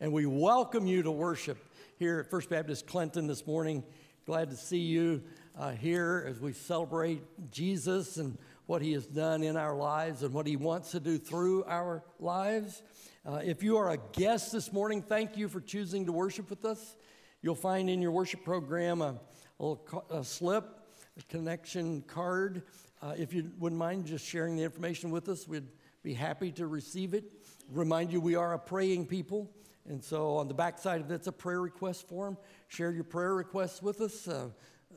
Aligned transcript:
And 0.00 0.12
we 0.12 0.26
welcome 0.26 0.86
you 0.86 1.02
to 1.02 1.10
worship 1.10 1.58
here 1.96 2.20
at 2.20 2.30
First 2.30 2.50
Baptist 2.50 2.86
Clinton 2.86 3.26
this 3.26 3.44
morning. 3.48 3.82
Glad 4.26 4.48
to 4.50 4.56
see 4.56 4.78
you 4.78 5.24
uh, 5.58 5.72
here 5.72 6.24
as 6.28 6.38
we 6.38 6.52
celebrate 6.52 7.20
Jesus 7.50 8.16
and 8.16 8.38
what 8.66 8.80
he 8.80 8.92
has 8.92 9.06
done 9.06 9.42
in 9.42 9.56
our 9.56 9.74
lives 9.74 10.22
and 10.22 10.32
what 10.32 10.46
he 10.46 10.54
wants 10.54 10.92
to 10.92 11.00
do 11.00 11.18
through 11.18 11.64
our 11.64 12.04
lives. 12.20 12.80
Uh, 13.26 13.40
if 13.44 13.64
you 13.64 13.76
are 13.76 13.90
a 13.90 13.98
guest 14.12 14.52
this 14.52 14.72
morning, 14.72 15.02
thank 15.02 15.36
you 15.36 15.48
for 15.48 15.60
choosing 15.60 16.06
to 16.06 16.12
worship 16.12 16.48
with 16.48 16.64
us. 16.64 16.94
You'll 17.42 17.56
find 17.56 17.90
in 17.90 18.00
your 18.00 18.12
worship 18.12 18.44
program 18.44 19.02
a, 19.02 19.18
a 19.58 19.64
little 19.64 20.04
a 20.10 20.22
slip, 20.22 20.78
a 21.18 21.22
connection 21.24 22.02
card. 22.02 22.62
Uh, 23.02 23.14
if 23.18 23.34
you 23.34 23.50
wouldn't 23.58 23.80
mind 23.80 24.06
just 24.06 24.24
sharing 24.24 24.54
the 24.54 24.62
information 24.62 25.10
with 25.10 25.28
us, 25.28 25.48
we'd 25.48 25.66
be 26.04 26.14
happy 26.14 26.52
to 26.52 26.68
receive 26.68 27.14
it. 27.14 27.32
Remind 27.68 28.12
you, 28.12 28.20
we 28.20 28.36
are 28.36 28.54
a 28.54 28.60
praying 28.60 29.06
people. 29.06 29.50
And 29.88 30.04
so 30.04 30.36
on 30.36 30.48
the 30.48 30.54
back 30.54 30.78
side 30.78 31.00
of 31.00 31.10
it's 31.10 31.26
a 31.26 31.32
prayer 31.32 31.62
request 31.62 32.06
form. 32.08 32.36
Share 32.68 32.92
your 32.92 33.04
prayer 33.04 33.34
requests 33.34 33.82
with 33.82 34.02
us 34.02 34.28
uh, 34.28 34.48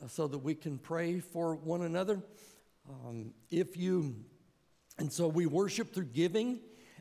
so 0.06 0.28
that 0.28 0.38
we 0.38 0.54
can 0.54 0.78
pray 0.78 1.18
for 1.18 1.56
one 1.56 1.82
another. 1.82 2.22
Um, 2.88 3.32
if 3.50 3.76
you, 3.76 4.14
and 4.98 5.10
so 5.10 5.28
we 5.28 5.46
worship 5.46 5.94
through 5.94 6.06
giving 6.06 6.60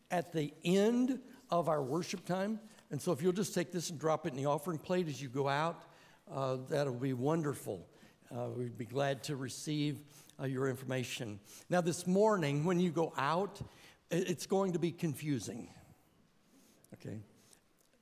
at 0.09 0.31
the 0.31 0.53
end 0.63 1.19
of 1.49 1.67
our 1.67 1.83
worship 1.83 2.25
time. 2.25 2.59
And 2.91 3.01
so 3.01 3.11
if 3.11 3.21
you'll 3.21 3.33
just 3.33 3.53
take 3.53 3.71
this 3.73 3.89
and 3.89 3.99
drop 3.99 4.25
it 4.25 4.33
in 4.33 4.37
the 4.37 4.45
offering 4.45 4.77
plate 4.77 5.09
as 5.09 5.21
you 5.21 5.27
go 5.27 5.49
out, 5.49 5.83
uh, 6.33 6.57
that'll 6.69 6.93
be 6.93 7.13
wonderful. 7.13 7.85
Uh, 8.33 8.47
we'd 8.55 8.77
be 8.77 8.85
glad 8.85 9.21
to 9.23 9.35
receive 9.35 9.99
uh, 10.39 10.45
your 10.45 10.69
information. 10.69 11.39
Now, 11.69 11.81
this 11.81 12.07
morning, 12.07 12.63
when 12.63 12.79
you 12.79 12.91
go 12.91 13.11
out, 13.17 13.59
it's 14.09 14.45
going 14.45 14.73
to 14.73 14.79
be 14.79 14.91
confusing. 14.91 15.67
Okay? 16.93 17.19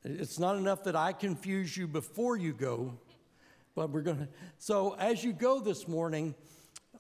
It's 0.06 0.40
not 0.40 0.56
enough 0.56 0.86
that 0.86 0.96
I 0.96 1.12
confuse 1.12 1.76
you 1.76 1.86
before 1.86 2.38
you 2.38 2.54
go, 2.54 2.94
but 3.76 3.90
we're 3.90 4.02
going 4.02 4.20
to. 4.20 4.28
So 4.58 4.96
as 4.98 5.26
you 5.26 5.34
go 5.34 5.60
this 5.60 5.90
morning, 5.90 6.36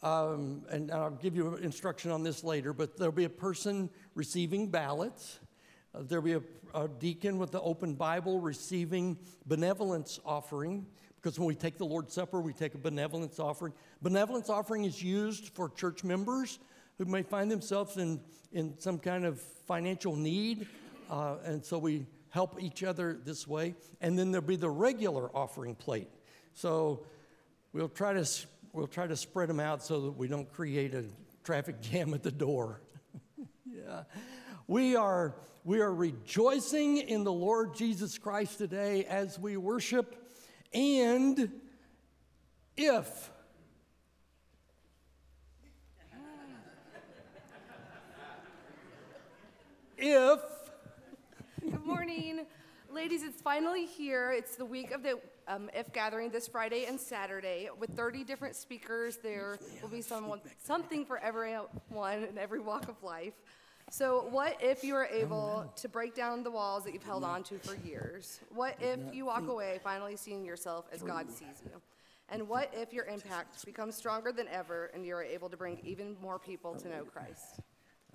um, 0.03 0.63
and 0.69 0.91
I'll 0.91 1.09
give 1.11 1.33
you 1.33 1.55
instruction 1.55 2.11
on 2.11 2.23
this 2.23 2.43
later, 2.43 2.73
but 2.73 2.97
there'll 2.97 3.13
be 3.13 3.23
a 3.23 3.29
person 3.29 3.89
receiving 4.15 4.67
ballots. 4.67 5.39
Uh, 5.95 5.99
there'll 6.03 6.23
be 6.23 6.33
a, 6.33 6.41
a 6.75 6.89
deacon 6.89 7.37
with 7.37 7.51
the 7.51 7.61
open 7.61 7.93
Bible 7.93 8.41
receiving 8.41 9.17
benevolence 9.45 10.19
offering, 10.25 10.85
because 11.15 11.39
when 11.39 11.47
we 11.47 11.55
take 11.55 11.77
the 11.77 11.85
Lord's 11.85 12.13
Supper, 12.13 12.41
we 12.41 12.51
take 12.51 12.75
a 12.75 12.77
benevolence 12.77 13.39
offering. 13.39 13.71
Benevolence 14.01 14.49
offering 14.49 14.83
is 14.83 15.01
used 15.01 15.49
for 15.55 15.69
church 15.69 16.03
members 16.03 16.59
who 16.97 17.05
may 17.05 17.23
find 17.23 17.49
themselves 17.49 17.95
in, 17.95 18.19
in 18.51 18.77
some 18.77 18.99
kind 18.99 19.23
of 19.23 19.39
financial 19.39 20.17
need, 20.17 20.67
uh, 21.09 21.37
and 21.45 21.63
so 21.63 21.77
we 21.77 22.05
help 22.29 22.61
each 22.61 22.83
other 22.83 23.19
this 23.23 23.47
way. 23.47 23.75
And 24.01 24.17
then 24.17 24.31
there'll 24.31 24.45
be 24.45 24.55
the 24.55 24.69
regular 24.69 25.35
offering 25.35 25.75
plate. 25.75 26.09
So 26.53 27.05
we'll 27.73 27.89
try 27.89 28.13
to, 28.13 28.27
we'll 28.73 28.87
try 28.87 29.07
to 29.07 29.15
spread 29.15 29.49
them 29.49 29.59
out 29.59 29.83
so 29.83 30.01
that 30.01 30.11
we 30.11 30.27
don't 30.27 30.51
create 30.51 30.93
a 30.93 31.05
traffic 31.43 31.81
jam 31.81 32.13
at 32.13 32.23
the 32.23 32.31
door. 32.31 32.81
yeah. 33.65 34.03
We 34.67 34.95
are, 34.95 35.35
we 35.63 35.81
are 35.81 35.93
rejoicing 35.93 36.97
in 36.97 37.23
the 37.23 37.33
Lord 37.33 37.75
Jesus 37.75 38.17
Christ 38.17 38.57
today 38.57 39.05
as 39.05 39.39
we 39.39 39.57
worship. 39.57 40.15
And 40.73 41.51
if 42.77 43.31
if 49.97 50.39
Good 51.79 51.87
morning. 51.87 52.45
Ladies, 52.91 53.23
it's 53.23 53.41
finally 53.41 53.85
here. 53.85 54.33
It's 54.33 54.57
the 54.57 54.65
week 54.65 54.91
of 54.91 55.01
the 55.01 55.17
um, 55.47 55.69
IF 55.73 55.93
gathering 55.93 56.29
this 56.29 56.45
Friday 56.45 56.85
and 56.85 56.99
Saturday 56.99 57.69
with 57.79 57.91
30 57.91 58.25
different 58.25 58.57
speakers. 58.57 59.17
There 59.23 59.57
will 59.81 59.87
be 59.87 60.01
someone, 60.01 60.41
something 60.57 61.05
for 61.05 61.19
everyone 61.19 61.69
in 62.29 62.37
every 62.37 62.59
walk 62.59 62.89
of 62.89 63.01
life. 63.01 63.33
So, 63.89 64.27
what 64.29 64.57
if 64.61 64.83
you 64.83 64.93
are 64.95 65.05
able 65.05 65.71
to 65.77 65.87
break 65.87 66.15
down 66.15 66.43
the 66.43 66.51
walls 66.51 66.83
that 66.83 66.93
you've 66.93 67.03
held 67.03 67.23
on 67.23 67.43
to 67.43 67.57
for 67.59 67.77
years? 67.87 68.41
What 68.53 68.75
if 68.81 68.99
you 69.13 69.25
walk 69.25 69.47
away 69.47 69.79
finally 69.81 70.17
seeing 70.17 70.43
yourself 70.43 70.85
as 70.91 71.01
God 71.01 71.31
sees 71.31 71.63
you? 71.63 71.81
And 72.27 72.49
what 72.49 72.73
if 72.73 72.91
your 72.91 73.05
impact 73.05 73.65
becomes 73.65 73.95
stronger 73.95 74.33
than 74.33 74.49
ever 74.49 74.91
and 74.93 75.05
you're 75.05 75.23
able 75.23 75.49
to 75.49 75.55
bring 75.55 75.79
even 75.85 76.17
more 76.21 76.39
people 76.39 76.75
to 76.75 76.89
know 76.89 77.03
Christ? 77.05 77.61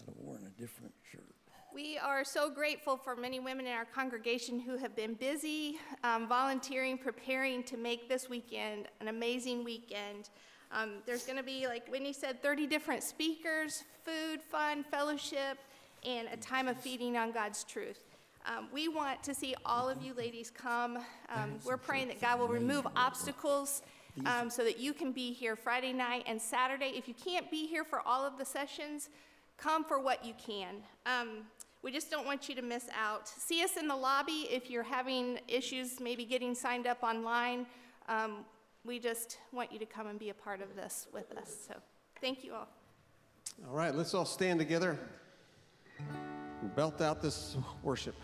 I'd 0.01 0.09
have 0.09 0.17
worn 0.19 0.43
a 0.47 0.61
different 0.61 0.93
shirt. 1.11 1.35
We 1.75 1.99
are 1.99 2.23
so 2.23 2.51
grateful 2.51 2.97
for 2.97 3.17
many 3.17 3.41
women 3.41 3.67
in 3.67 3.73
our 3.73 3.85
congregation 3.85 4.61
who 4.61 4.77
have 4.77 4.95
been 4.95 5.15
busy 5.15 5.81
um, 6.05 6.29
volunteering, 6.29 6.97
preparing 6.97 7.65
to 7.65 7.77
make 7.77 8.09
this 8.09 8.29
weekend 8.29 8.87
an 9.01 9.09
amazing 9.09 9.65
weekend. 9.65 10.31
Um, 10.71 10.99
there's 11.05 11.25
going 11.25 11.37
to 11.37 11.43
be, 11.43 11.67
like 11.67 11.91
Whitney 11.91 12.13
said, 12.13 12.41
30 12.41 12.69
different 12.69 13.03
speakers, 13.03 13.83
food, 14.05 14.41
fun, 14.41 14.85
fellowship, 14.89 15.59
and 16.07 16.29
a 16.33 16.37
time 16.37 16.69
of 16.69 16.79
feeding 16.79 17.17
on 17.17 17.33
God's 17.33 17.65
truth. 17.65 18.05
Um, 18.47 18.69
we 18.73 18.87
want 18.87 19.25
to 19.25 19.35
see 19.35 19.57
all 19.67 19.89
of 19.89 20.01
you 20.01 20.15
ladies 20.15 20.53
come. 20.57 20.99
Um, 21.35 21.59
we're 21.65 21.77
praying 21.77 22.07
that 22.07 22.21
God 22.21 22.39
will 22.39 22.47
remove 22.47 22.87
obstacles 22.95 23.83
um, 24.27 24.49
so 24.49 24.63
that 24.63 24.79
you 24.79 24.93
can 24.93 25.11
be 25.11 25.33
here 25.33 25.57
Friday 25.57 25.93
night 25.93 26.23
and 26.29 26.41
Saturday. 26.41 26.93
If 26.95 27.09
you 27.09 27.15
can't 27.15 27.51
be 27.51 27.67
here 27.67 27.83
for 27.83 28.01
all 28.07 28.25
of 28.25 28.39
the 28.39 28.45
sessions, 28.45 29.09
come 29.57 29.85
for 29.85 30.01
what 30.01 30.25
you 30.25 30.35
can. 30.35 30.77
Um, 31.07 31.45
we 31.85 31.93
just 31.93 32.11
don't 32.11 32.25
want 32.25 32.49
you 32.49 32.55
to 32.55 32.63
miss 32.63 32.87
out. 32.99 33.29
See 33.29 33.63
us 33.63 33.77
in 33.77 33.87
the 33.87 33.95
lobby 33.95 34.49
if 34.51 34.71
you're 34.71 34.83
having 34.83 35.39
issues 35.47 36.01
maybe 36.01 36.25
getting 36.25 36.55
signed 36.55 36.87
up 36.87 37.03
online. 37.03 37.67
Um, 38.09 38.47
we 38.87 38.99
just 38.99 39.39
want 39.53 39.71
you 39.71 39.79
to 39.79 39.87
come 39.87 40.07
and 40.07 40.19
be 40.19 40.31
a 40.31 40.35
part 40.35 40.63
of 40.63 40.75
this 40.75 41.07
with 41.13 41.31
us. 41.37 41.55
So 41.69 41.75
thank 42.23 42.43
you 42.43 42.55
all. 42.55 42.69
All 43.69 43.77
right, 43.77 43.95
let's 43.95 44.15
all 44.15 44.25
stand 44.25 44.59
together 44.59 44.99
belt 46.75 47.03
out 47.03 47.21
this 47.21 47.59
worship. 47.83 48.15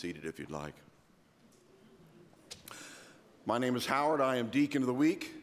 Seated 0.00 0.24
if 0.24 0.38
you'd 0.38 0.50
like. 0.50 0.72
My 3.44 3.58
name 3.58 3.76
is 3.76 3.84
Howard. 3.84 4.22
I 4.22 4.36
am 4.36 4.48
Deacon 4.48 4.80
of 4.82 4.86
the 4.86 4.94
Week. 4.94 5.34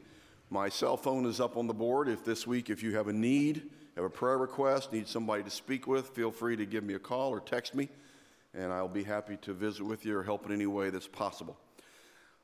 My 0.49 0.67
cell 0.67 0.97
phone 0.97 1.27
is 1.27 1.39
up 1.39 1.57
on 1.57 1.67
the 1.67 1.75
board. 1.75 2.09
If 2.09 2.25
this 2.25 2.47
week, 2.47 2.71
if 2.71 2.81
you 2.81 2.95
have 2.95 3.07
a 3.07 3.13
need, 3.13 3.69
have 3.95 4.03
a 4.03 4.09
prayer 4.09 4.39
request, 4.39 4.91
need 4.91 5.07
somebody 5.07 5.43
to 5.43 5.51
speak 5.51 5.85
with, 5.85 6.07
feel 6.09 6.31
free 6.31 6.55
to 6.55 6.65
give 6.65 6.83
me 6.83 6.95
a 6.95 6.99
call 6.99 7.29
or 7.29 7.39
text 7.39 7.75
me, 7.75 7.87
and 8.55 8.73
I'll 8.73 8.87
be 8.87 9.03
happy 9.03 9.37
to 9.43 9.53
visit 9.53 9.83
with 9.83 10.05
you 10.05 10.17
or 10.17 10.23
help 10.23 10.43
in 10.47 10.51
any 10.51 10.65
way 10.65 10.89
that's 10.89 11.07
possible. 11.07 11.55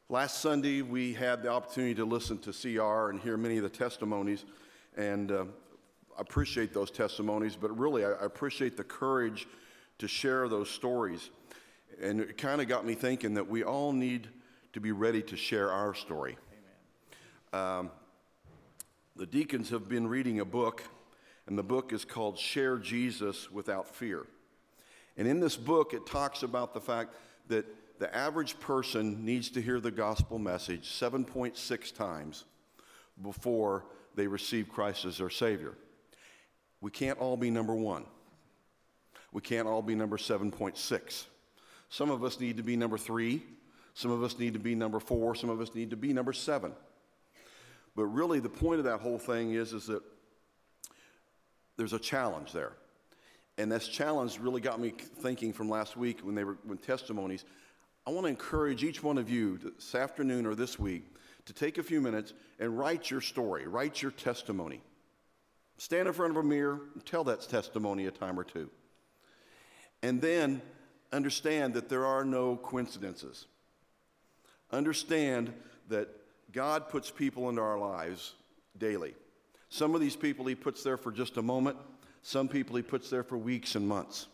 Last 0.07 0.39
Sunday, 0.39 0.83
we 0.83 1.13
had 1.13 1.42
the 1.42 1.50
opportunity 1.50 1.95
to 1.95 2.06
listen 2.06 2.38
to 2.42 2.51
CR 2.51 3.09
and 3.09 3.19
hear 3.19 3.38
many 3.38 3.57
of 3.57 3.63
the 3.63 3.69
testimonies, 3.69 4.45
and 4.95 5.31
uh, 5.31 5.45
I 6.16 6.21
appreciate 6.21 6.75
those 6.75 6.92
testimonies, 6.92 7.56
but 7.56 7.75
really, 7.75 8.06
I 8.06 8.12
I 8.12 8.25
appreciate 8.25 8.77
the 8.77 8.83
courage 8.83 9.48
to 9.98 10.07
share 10.07 10.48
those 10.48 10.69
stories. 10.69 11.30
And 12.01 12.22
it 12.22 12.38
kind 12.38 12.62
of 12.62 12.68
got 12.68 12.86
me 12.86 12.95
thinking 12.95 13.36
that 13.36 13.48
we 13.48 13.63
all 13.63 13.92
need 13.92 14.28
to 14.74 14.80
be 14.80 14.92
ready 14.92 15.22
to 15.24 15.38
share 15.38 15.72
our 15.72 15.94
story. 15.94 16.38
Um, 17.51 17.92
the 19.16 19.25
deacons 19.25 19.69
have 19.69 19.88
been 19.88 20.07
reading 20.07 20.40
a 20.40 20.45
book, 20.45 20.84
and 21.45 21.57
the 21.57 21.63
book 21.63 21.94
is 21.94 22.04
called 22.04 22.38
Share 22.40 22.78
Jesus 22.78 23.51
Without 23.51 23.88
Fear. 23.88 24.25
And 25.18 25.28
in 25.28 25.40
this 25.40 25.56
book, 25.56 25.94
it 25.94 26.07
talks 26.07 26.42
about 26.42 26.74
the 26.74 26.81
fact 26.81 27.13
that 27.50 27.66
the 28.00 28.13
average 28.16 28.60
person 28.60 29.24
needs 29.24 29.50
to 29.51 29.62
hear 29.62 29.80
the 29.80 29.92
gospel 29.92 30.40
message 30.40 30.90
7.6 30.90 31.95
times 31.95 32.45
before 33.22 33.86
they 34.16 34.25
receive 34.25 34.69
Christ 34.69 35.06
as 35.06 35.19
their 35.19 35.30
Savior. 35.30 35.75
We 36.81 36.90
can't 36.92 37.19
all 37.19 37.38
be 37.38 37.51
number 37.51 37.75
one. 37.75 38.06
We 39.31 39.42
can't 39.42 39.68
all 39.68 39.81
be 39.81 39.95
number 39.95 40.18
7.6. 40.18 41.25
Some 41.94 42.10
of 42.10 42.24
us 42.24 42.40
need 42.40 42.57
to 42.57 42.63
be 42.63 42.75
number 42.75 42.98
three. 42.98 43.44
Some 43.94 44.10
of 44.10 44.24
us 44.24 44.40
need 44.40 44.54
to 44.54 44.60
be 44.60 44.74
number 44.74 45.00
four. 45.00 45.36
Some 45.36 45.51
of 45.51 45.62
us 45.62 45.75
need 45.75 45.92
to 45.92 45.95
be 45.95 46.12
number 46.12 46.34
seven. 46.34 46.74
But 47.95 48.06
really, 48.06 48.40
the 48.40 48.50
point 48.50 48.80
of 48.80 48.86
that 48.86 49.00
whole 49.00 49.19
thing 49.19 49.54
is, 49.54 49.74
is 49.74 49.86
that 49.86 50.01
there's 51.78 51.94
a 51.94 52.00
challenge 52.00 52.51
there. 52.51 52.72
And 53.60 53.72
this 53.72 53.88
challenge 53.88 54.40
really 54.40 54.60
got 54.60 54.80
me 54.80 54.90
thinking 54.90 55.54
from 55.54 55.69
last 55.69 55.95
week 55.95 56.22
when 56.22 56.34
they 56.34 56.44
were 56.44 56.57
when 56.63 56.80
testimonies. 56.80 57.45
I 58.07 58.10
want 58.10 58.25
to 58.25 58.30
encourage 58.30 58.84
each 58.84 59.04
one 59.04 59.19
of 59.19 59.30
you 59.30 59.60
this 59.60 59.94
afternoon 59.94 60.48
or 60.48 60.56
this 60.56 60.80
week 60.80 61.06
to 61.45 61.54
take 61.54 61.78
a 61.78 61.84
few 61.84 62.01
minutes 62.01 62.34
and 62.60 62.75
write 62.75 63.12
your 63.12 63.22
story, 63.22 63.68
write 63.68 64.01
your 64.01 64.10
testimony. 64.10 64.81
Stand 65.78 66.07
in 66.07 66.13
front 66.16 66.31
of 66.31 66.38
a 66.38 66.44
mirror 66.44 66.81
and 66.95 67.06
tell 67.06 67.24
that 67.25 67.42
testimony 67.42 68.07
a 68.07 68.12
time 68.12 68.40
or 68.40 68.44
two. 68.44 68.72
And 70.01 70.19
then 70.19 70.63
understand 71.13 71.75
that 71.75 71.88
there 71.88 72.06
are 72.06 72.25
no 72.25 72.57
coincidences. 72.57 73.45
Understand 74.71 75.54
that 75.89 76.10
God 76.51 76.89
puts 76.89 77.12
people 77.12 77.50
into 77.50 77.62
our 77.62 77.77
lives 77.77 78.33
daily. 78.77 79.15
Some 79.69 79.95
of 79.95 80.01
these 80.01 80.15
people 80.15 80.45
He 80.45 80.56
puts 80.56 80.83
there 80.83 80.98
for 80.98 81.12
just 81.12 81.38
a 81.38 81.42
moment, 81.42 81.77
some 82.21 82.48
people 82.48 82.75
He 82.75 82.81
puts 82.81 83.10
there 83.10 83.24
for 83.24 83.38
weeks 83.38 83.75
and 83.75 83.88
months. 83.88 84.27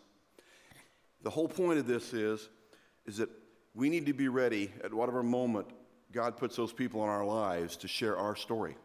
The 1.21 1.29
whole 1.29 1.49
point 1.49 1.79
of 1.79 1.87
this 1.87 2.13
is, 2.13 2.49
is 3.05 3.17
that 3.17 3.29
we 3.75 3.89
need 3.89 4.05
to 4.05 4.13
be 4.13 4.29
ready 4.29 4.71
at 4.83 4.93
whatever 4.93 5.21
moment 5.21 5.67
God 6.11 6.37
puts 6.37 6.55
those 6.55 6.73
people 6.73 7.03
in 7.03 7.09
our 7.09 7.25
lives 7.25 7.77
to 7.77 7.87
share 7.87 8.17
our 8.17 8.35
story. 8.35 8.75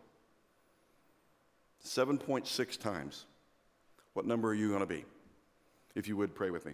7.6 1.84 2.80
times. 2.80 3.26
What 4.14 4.26
number 4.26 4.48
are 4.48 4.54
you 4.54 4.68
going 4.68 4.80
to 4.80 4.86
be? 4.86 5.04
If 5.94 6.08
you 6.08 6.16
would 6.16 6.34
pray 6.34 6.50
with 6.50 6.66
me. 6.66 6.72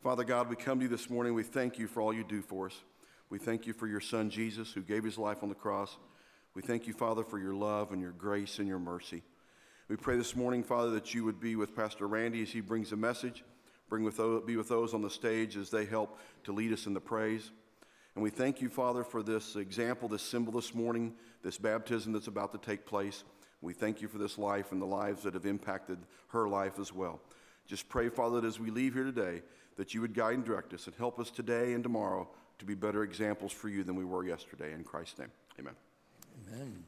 Father 0.00 0.22
God, 0.22 0.48
we 0.48 0.54
come 0.54 0.78
to 0.78 0.84
you 0.84 0.88
this 0.88 1.10
morning. 1.10 1.34
We 1.34 1.42
thank 1.42 1.76
you 1.76 1.88
for 1.88 2.00
all 2.00 2.12
you 2.12 2.22
do 2.22 2.40
for 2.40 2.66
us. 2.66 2.82
We 3.30 3.38
thank 3.38 3.66
you 3.66 3.72
for 3.72 3.88
your 3.88 4.00
son 4.00 4.30
Jesus 4.30 4.72
who 4.72 4.80
gave 4.80 5.02
his 5.02 5.18
life 5.18 5.42
on 5.42 5.48
the 5.48 5.56
cross. 5.56 5.96
We 6.54 6.62
thank 6.62 6.86
you, 6.86 6.92
Father, 6.92 7.24
for 7.24 7.40
your 7.40 7.52
love 7.52 7.90
and 7.90 8.00
your 8.00 8.12
grace 8.12 8.60
and 8.60 8.68
your 8.68 8.78
mercy. 8.78 9.22
We 9.88 9.96
pray 9.96 10.16
this 10.16 10.36
morning, 10.36 10.62
Father, 10.62 10.90
that 10.90 11.14
you 11.14 11.24
would 11.24 11.40
be 11.40 11.56
with 11.56 11.74
Pastor 11.74 12.06
Randy 12.06 12.42
as 12.42 12.50
he 12.50 12.60
brings 12.60 12.92
a 12.92 12.96
message, 12.96 13.42
bring 13.88 14.04
with 14.04 14.16
those, 14.16 14.44
be 14.44 14.56
with 14.56 14.68
those 14.68 14.94
on 14.94 15.02
the 15.02 15.10
stage 15.10 15.56
as 15.56 15.68
they 15.68 15.84
help 15.84 16.16
to 16.44 16.52
lead 16.52 16.72
us 16.72 16.86
in 16.86 16.94
the 16.94 17.00
praise. 17.00 17.50
And 18.14 18.22
we 18.22 18.30
thank 18.30 18.60
you, 18.60 18.68
Father, 18.68 19.02
for 19.02 19.24
this 19.24 19.56
example, 19.56 20.08
this 20.08 20.22
symbol 20.22 20.52
this 20.52 20.76
morning, 20.76 21.12
this 21.42 21.58
baptism 21.58 22.12
that's 22.12 22.28
about 22.28 22.52
to 22.52 22.58
take 22.58 22.86
place. 22.86 23.24
We 23.62 23.72
thank 23.72 24.00
you 24.00 24.06
for 24.06 24.18
this 24.18 24.38
life 24.38 24.70
and 24.70 24.80
the 24.80 24.86
lives 24.86 25.24
that 25.24 25.34
have 25.34 25.44
impacted 25.44 25.98
her 26.28 26.48
life 26.48 26.78
as 26.78 26.92
well. 26.92 27.20
Just 27.66 27.88
pray, 27.88 28.08
Father, 28.08 28.40
that 28.40 28.46
as 28.46 28.60
we 28.60 28.70
leave 28.70 28.94
here 28.94 29.04
today, 29.04 29.42
that 29.78 29.94
you 29.94 30.02
would 30.02 30.12
guide 30.12 30.34
and 30.34 30.44
direct 30.44 30.74
us 30.74 30.86
and 30.86 30.94
help 30.96 31.18
us 31.18 31.30
today 31.30 31.72
and 31.72 31.82
tomorrow 31.82 32.28
to 32.58 32.64
be 32.64 32.74
better 32.74 33.04
examples 33.04 33.52
for 33.52 33.68
you 33.68 33.84
than 33.84 33.94
we 33.94 34.04
were 34.04 34.24
yesterday. 34.24 34.72
In 34.72 34.84
Christ's 34.84 35.20
name, 35.20 35.30
amen. 35.58 35.74
Amen. 36.52 36.84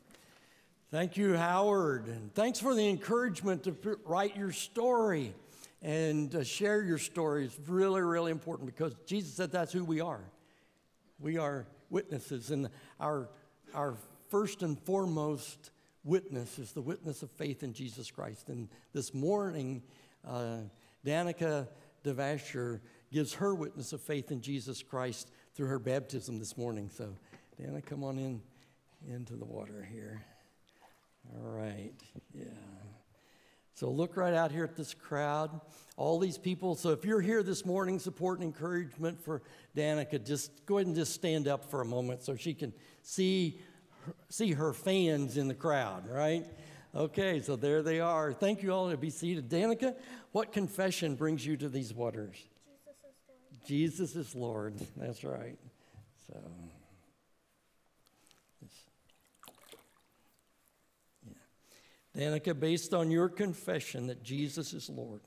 Thank 0.90 1.16
you, 1.16 1.36
Howard. 1.36 2.08
And 2.08 2.34
thanks 2.34 2.58
for 2.58 2.74
the 2.74 2.88
encouragement 2.88 3.62
to 3.62 3.98
write 4.04 4.36
your 4.36 4.50
story 4.50 5.32
and 5.80 6.34
uh, 6.34 6.42
share 6.42 6.82
your 6.82 6.98
story. 6.98 7.44
It's 7.44 7.58
really, 7.68 8.02
really 8.02 8.32
important 8.32 8.66
because 8.66 8.94
Jesus 9.06 9.34
said 9.34 9.52
that's 9.52 9.72
who 9.72 9.84
we 9.84 10.00
are. 10.00 10.24
We 11.20 11.38
are 11.38 11.66
witnesses, 11.90 12.50
and 12.50 12.68
our, 12.98 13.28
our 13.72 13.94
first 14.30 14.62
and 14.62 14.78
foremost 14.80 15.70
witness 16.02 16.58
is 16.58 16.72
the 16.72 16.80
witness 16.80 17.22
of 17.22 17.30
faith 17.30 17.62
in 17.62 17.72
Jesus 17.72 18.10
Christ. 18.10 18.48
And 18.48 18.68
this 18.92 19.14
morning, 19.14 19.82
uh, 20.26 20.62
Danica 21.06 21.68
Devasher 22.04 22.80
gives 23.12 23.34
her 23.34 23.54
witness 23.54 23.92
of 23.92 24.00
faith 24.00 24.30
in 24.30 24.40
Jesus 24.40 24.82
Christ 24.82 25.30
through 25.54 25.66
her 25.66 25.78
baptism 25.78 26.38
this 26.38 26.56
morning. 26.56 26.90
So, 26.92 27.16
Dana, 27.58 27.82
come 27.82 28.04
on 28.04 28.18
in 28.18 28.40
into 29.08 29.34
the 29.34 29.44
water 29.44 29.86
here. 29.90 30.22
All 31.36 31.50
right, 31.50 31.92
yeah. 32.34 32.44
So 33.74 33.88
look 33.90 34.16
right 34.16 34.34
out 34.34 34.52
here 34.52 34.64
at 34.64 34.76
this 34.76 34.92
crowd, 34.92 35.58
all 35.96 36.18
these 36.18 36.36
people. 36.36 36.74
So 36.74 36.90
if 36.90 37.04
you're 37.04 37.22
here 37.22 37.42
this 37.42 37.64
morning, 37.64 37.98
support 37.98 38.38
and 38.38 38.44
encouragement 38.44 39.18
for 39.24 39.40
Danica, 39.74 40.22
just 40.24 40.66
go 40.66 40.76
ahead 40.76 40.86
and 40.86 40.94
just 40.94 41.14
stand 41.14 41.48
up 41.48 41.70
for 41.70 41.80
a 41.80 41.84
moment 41.86 42.22
so 42.22 42.36
she 42.36 42.52
can 42.52 42.74
see 43.02 43.60
see 44.28 44.52
her 44.52 44.72
fans 44.72 45.36
in 45.36 45.48
the 45.48 45.54
crowd, 45.54 46.08
right? 46.08 46.46
Okay, 46.94 47.40
so 47.40 47.54
there 47.54 47.82
they 47.82 48.00
are. 48.00 48.32
Thank 48.32 48.62
you 48.62 48.72
all 48.72 48.90
to 48.90 48.96
be 48.96 49.10
seated. 49.10 49.48
Danica, 49.48 49.94
what 50.32 50.52
confession 50.52 51.14
brings 51.14 51.46
you 51.46 51.56
to 51.56 51.68
these 51.68 51.94
waters? 51.94 52.36
Jesus 53.64 54.16
is 54.16 54.34
Lord. 54.34 54.74
Jesus 54.74 54.80
is 54.80 54.84
Lord. 54.84 54.86
That's 54.96 55.22
right. 55.22 55.58
So. 56.26 56.36
Danica, 62.16 62.58
based 62.58 62.92
on 62.92 63.12
your 63.12 63.28
confession 63.28 64.08
that 64.08 64.24
Jesus 64.24 64.72
is 64.72 64.90
Lord, 64.90 65.20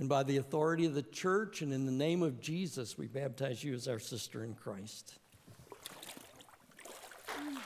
and 0.00 0.08
by 0.08 0.24
the 0.24 0.38
authority 0.38 0.86
of 0.86 0.94
the 0.94 1.02
church 1.02 1.62
and 1.62 1.72
in 1.72 1.86
the 1.86 1.92
name 1.92 2.22
of 2.22 2.40
Jesus, 2.40 2.98
we 2.98 3.06
baptize 3.06 3.62
you 3.62 3.74
as 3.74 3.86
our 3.86 4.00
sister 4.00 4.42
in 4.42 4.54
Christ. 4.54 5.14
Amen. 7.38 7.62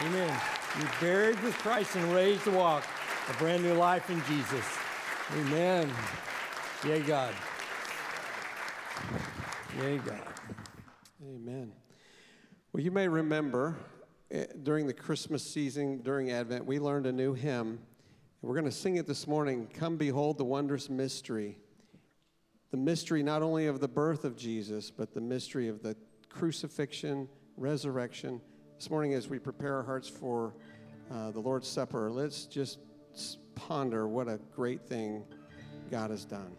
Amen. 0.00 0.40
You're 0.78 0.88
buried 1.00 1.42
with 1.42 1.54
Christ 1.58 1.96
and 1.96 2.12
raised 2.12 2.44
to 2.44 2.52
walk 2.52 2.84
a 3.28 3.32
brand 3.38 3.64
new 3.64 3.74
life 3.74 4.10
in 4.10 4.22
Jesus. 4.28 4.64
Amen. 5.36 5.90
Yay, 6.86 7.00
God. 7.00 7.34
Yay, 9.80 9.98
God. 9.98 10.22
Amen. 11.20 11.72
Well, 12.72 12.84
you 12.84 12.92
may 12.92 13.08
remember 13.08 13.76
eh, 14.30 14.44
during 14.62 14.86
the 14.86 14.92
Christmas 14.92 15.42
season, 15.42 16.00
during 16.02 16.30
Advent, 16.30 16.64
we 16.64 16.78
learned 16.78 17.06
a 17.06 17.12
new 17.12 17.34
hymn. 17.34 17.80
We're 18.40 18.54
going 18.54 18.64
to 18.64 18.70
sing 18.70 18.98
it 18.98 19.06
this 19.08 19.26
morning 19.26 19.66
Come 19.74 19.96
Behold 19.96 20.38
the 20.38 20.44
Wondrous 20.44 20.88
Mystery. 20.88 21.58
The 22.70 22.76
mystery 22.76 23.24
not 23.24 23.42
only 23.42 23.66
of 23.66 23.80
the 23.80 23.88
birth 23.88 24.24
of 24.24 24.36
Jesus, 24.36 24.92
but 24.92 25.12
the 25.12 25.20
mystery 25.20 25.66
of 25.66 25.82
the 25.82 25.96
crucifixion, 26.28 27.28
resurrection. 27.56 28.40
This 28.78 28.90
morning, 28.90 29.14
as 29.14 29.26
we 29.26 29.40
prepare 29.40 29.74
our 29.74 29.82
hearts 29.82 30.08
for 30.08 30.54
uh, 31.10 31.32
the 31.32 31.40
Lord's 31.40 31.66
Supper, 31.66 32.12
let's 32.12 32.44
just 32.44 32.78
ponder 33.56 34.06
what 34.06 34.28
a 34.28 34.38
great 34.54 34.86
thing 34.86 35.24
God 35.90 36.10
has 36.10 36.24
done. 36.24 36.52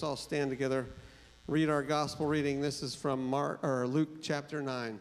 Let's 0.00 0.08
all 0.08 0.16
stand 0.16 0.48
together. 0.48 0.86
Read 1.46 1.68
our 1.68 1.82
gospel 1.82 2.24
reading. 2.24 2.62
This 2.62 2.82
is 2.82 2.94
from 2.94 3.22
Mark 3.22 3.62
or 3.62 3.86
Luke 3.86 4.22
chapter 4.22 4.62
9. 4.62 4.98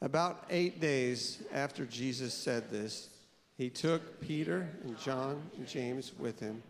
About 0.00 0.46
8 0.48 0.80
days 0.80 1.42
after 1.52 1.84
Jesus 1.84 2.32
said 2.32 2.70
this, 2.70 3.10
he 3.58 3.68
took 3.68 4.22
Peter 4.22 4.66
and 4.84 4.98
John 4.98 5.42
and 5.58 5.68
James 5.68 6.14
with 6.18 6.40
him 6.40 6.62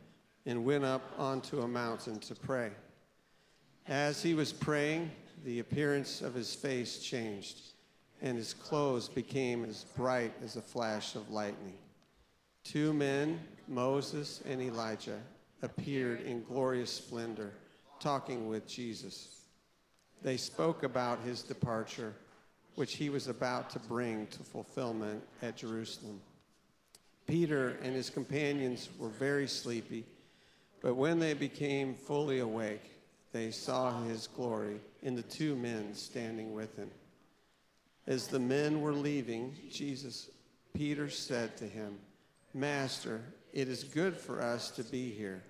and 0.44 0.64
went 0.64 0.82
up 0.82 1.02
onto 1.16 1.60
a 1.60 1.68
mountain 1.68 2.18
to 2.18 2.34
pray. 2.34 2.72
As 3.86 4.20
he 4.20 4.34
was 4.34 4.52
praying, 4.52 5.08
the 5.44 5.60
appearance 5.60 6.20
of 6.20 6.34
his 6.34 6.52
face 6.52 6.98
changed, 6.98 7.60
and 8.22 8.36
his 8.36 8.52
clothes 8.52 9.08
became 9.08 9.64
as 9.64 9.84
bright 9.96 10.32
as 10.42 10.56
a 10.56 10.62
flash 10.62 11.14
of 11.14 11.30
lightning. 11.30 11.78
Two 12.64 12.92
men, 12.92 13.38
Moses 13.68 14.42
and 14.48 14.60
Elijah, 14.60 15.20
appeared 15.62 16.22
in 16.22 16.44
glorious 16.44 16.90
splendor, 16.90 17.52
talking 18.00 18.48
with 18.48 18.66
Jesus. 18.68 19.38
They 20.22 20.36
spoke 20.36 20.82
about 20.82 21.20
his 21.20 21.42
departure, 21.42 22.14
which 22.74 22.96
he 22.96 23.10
was 23.10 23.28
about 23.28 23.70
to 23.70 23.78
bring 23.80 24.26
to 24.28 24.38
fulfillment 24.40 25.22
at 25.42 25.56
Jerusalem. 25.56 26.20
Peter 27.26 27.76
and 27.82 27.94
his 27.94 28.10
companions 28.10 28.88
were 28.98 29.08
very 29.08 29.46
sleepy, 29.46 30.04
but 30.80 30.94
when 30.94 31.18
they 31.18 31.34
became 31.34 31.94
fully 31.94 32.38
awake, 32.38 32.90
they 33.32 33.50
saw 33.50 34.02
his 34.04 34.26
glory 34.28 34.80
in 35.02 35.14
the 35.14 35.22
two 35.22 35.54
men 35.54 35.94
standing 35.94 36.54
with 36.54 36.74
him. 36.76 36.90
As 38.06 38.26
the 38.26 38.38
men 38.38 38.80
were 38.80 38.94
leaving, 38.94 39.54
Jesus, 39.70 40.30
Peter 40.72 41.10
said 41.10 41.56
to 41.58 41.64
him, 41.64 41.98
Master, 42.54 43.20
it 43.52 43.68
is 43.68 43.84
good 43.84 44.16
for 44.16 44.40
us 44.40 44.70
to 44.70 44.82
be 44.82 45.10
here. 45.10 45.42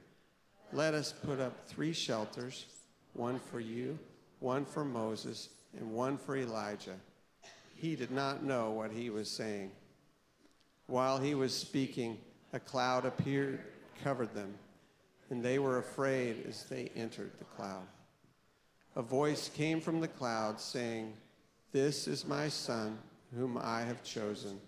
Let 0.72 0.94
us 0.94 1.12
put 1.12 1.40
up 1.40 1.66
three 1.66 1.92
shelters 1.92 2.66
one 3.14 3.40
for 3.50 3.58
you, 3.58 3.98
one 4.40 4.64
for 4.64 4.84
Moses, 4.84 5.48
and 5.76 5.92
one 5.92 6.16
for 6.18 6.36
Elijah. 6.36 6.96
He 7.74 7.96
did 7.96 8.10
not 8.10 8.44
know 8.44 8.70
what 8.70 8.90
he 8.90 9.10
was 9.10 9.30
saying. 9.30 9.70
While 10.86 11.18
he 11.18 11.34
was 11.34 11.54
speaking, 11.54 12.18
a 12.52 12.60
cloud 12.60 13.04
appeared, 13.04 13.60
covered 14.02 14.34
them, 14.34 14.54
and 15.30 15.42
they 15.42 15.58
were 15.58 15.78
afraid 15.78 16.44
as 16.48 16.64
they 16.64 16.90
entered 16.94 17.32
the 17.38 17.44
cloud. 17.44 17.86
A 18.96 19.02
voice 19.02 19.50
came 19.54 19.80
from 19.80 20.00
the 20.00 20.08
cloud 20.08 20.60
saying, 20.60 21.14
This 21.72 22.08
is 22.08 22.26
my 22.26 22.48
son, 22.48 22.98
whom 23.34 23.58
I 23.60 23.82
have 23.82 24.02
chosen. 24.02 24.60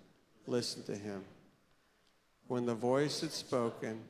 Listen 0.47 0.83
to 0.85 0.97
him. 0.97 1.25
When 2.49 2.67
the 2.67 2.75
voice 2.75 3.21
had 3.21 3.33
spoken, 3.33 4.01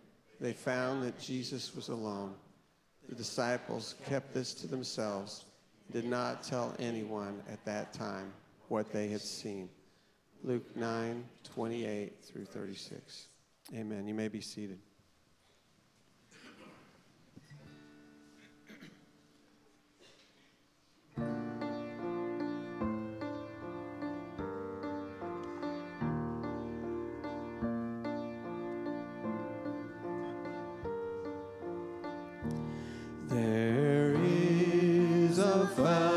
they 0.40 0.52
found 0.52 1.02
that 1.02 1.18
Jesus 1.20 1.74
was 1.74 1.88
alone. 1.88 2.34
The 3.08 3.14
disciples 3.14 3.96
kept 4.06 4.32
this 4.32 4.54
to 4.54 4.66
themselves, 4.66 5.44
did 5.92 6.04
not 6.04 6.42
tell 6.42 6.74
anyone 6.78 7.42
at 7.50 7.64
that 7.64 7.92
time 7.92 8.32
what 8.68 8.92
they 8.92 9.08
had 9.08 9.20
seen. 9.20 9.68
Luke 10.42 10.64
9, 10.76 11.24
28 11.44 12.24
through 12.24 12.44
36. 12.46 13.26
Amen. 13.74 14.08
You 14.08 14.14
may 14.14 14.28
be 14.28 14.40
seated. 14.40 14.78
Is 35.86 36.09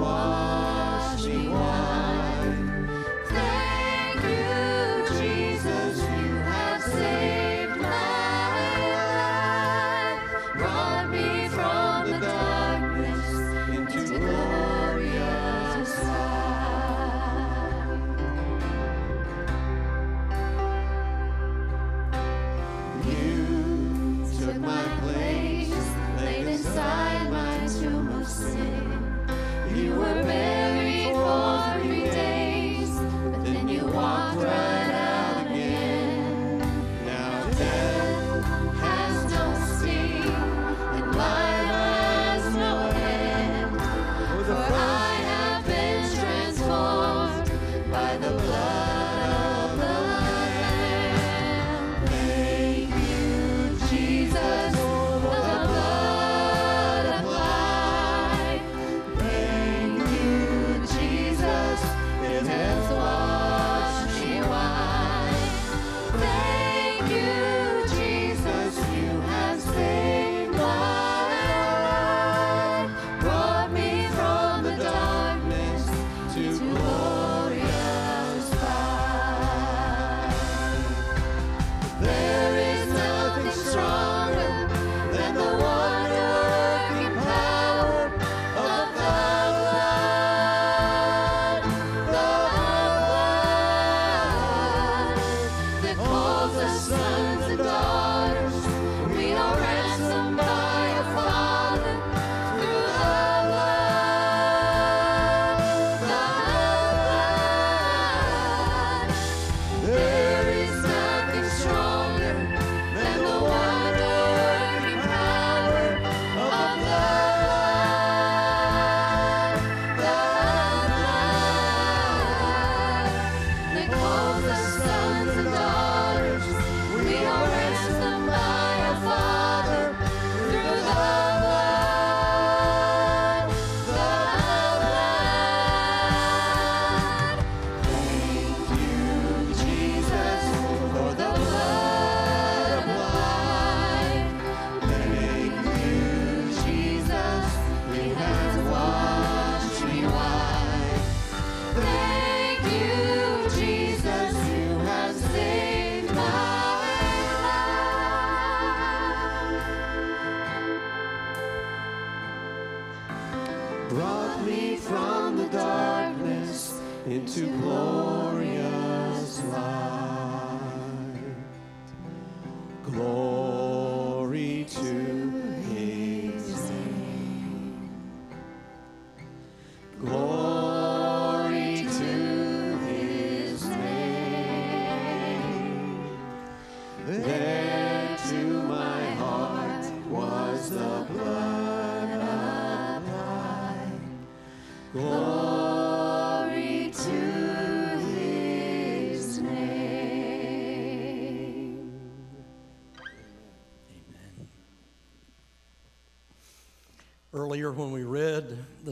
why. 0.00 0.37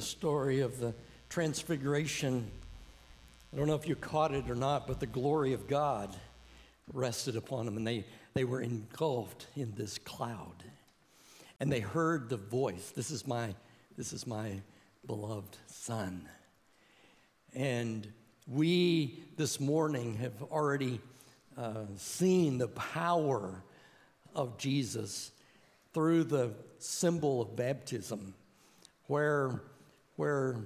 story 0.07 0.61
of 0.61 0.79
the 0.81 0.95
transfiguration. 1.29 2.51
I 3.53 3.57
don't 3.57 3.67
know 3.67 3.75
if 3.75 3.89
you 3.89 3.97
caught 3.97 4.33
it 4.33 4.49
or 4.49 4.55
not, 4.55 4.87
but 4.87 5.01
the 5.01 5.07
glory 5.07 5.53
of 5.53 5.67
God 5.67 6.15
rested 6.93 7.37
upon 7.37 7.67
them, 7.67 7.77
and 7.77 7.87
they, 7.87 8.05
they 8.35 8.45
were 8.45 8.61
engulfed 8.61 9.47
in 9.57 9.73
this 9.77 9.99
cloud. 9.99 10.65
And 11.59 11.73
they 11.73 11.81
heard 11.81 12.29
the 12.29 12.37
voice 12.37 12.93
This 12.95 13.11
is 13.11 13.27
my, 13.27 13.55
this 13.97 14.13
is 14.13 14.27
my 14.27 14.61
beloved 15.07 15.57
Son. 15.67 16.29
And 17.55 18.07
we 18.47 19.25
this 19.37 19.59
morning 19.59 20.17
have 20.17 20.43
already 20.43 21.01
uh, 21.57 21.87
seen 21.97 22.59
the 22.59 22.69
power 22.69 23.63
of 24.35 24.59
Jesus 24.59 25.33
through 25.95 26.25
the 26.25 26.53
symbol 26.79 27.41
of 27.41 27.57
baptism, 27.57 28.35
where 29.07 29.63
where 30.17 30.57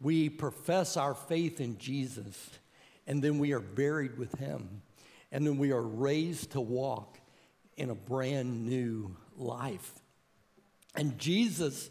we 0.00 0.28
profess 0.28 0.96
our 0.96 1.14
faith 1.14 1.60
in 1.60 1.78
Jesus, 1.78 2.50
and 3.06 3.22
then 3.22 3.38
we 3.38 3.52
are 3.52 3.60
buried 3.60 4.18
with 4.18 4.36
him, 4.38 4.82
and 5.30 5.46
then 5.46 5.58
we 5.58 5.72
are 5.72 5.82
raised 5.82 6.52
to 6.52 6.60
walk 6.60 7.18
in 7.76 7.90
a 7.90 7.94
brand 7.94 8.66
new 8.66 9.16
life. 9.36 9.92
And 10.96 11.18
Jesus, 11.18 11.90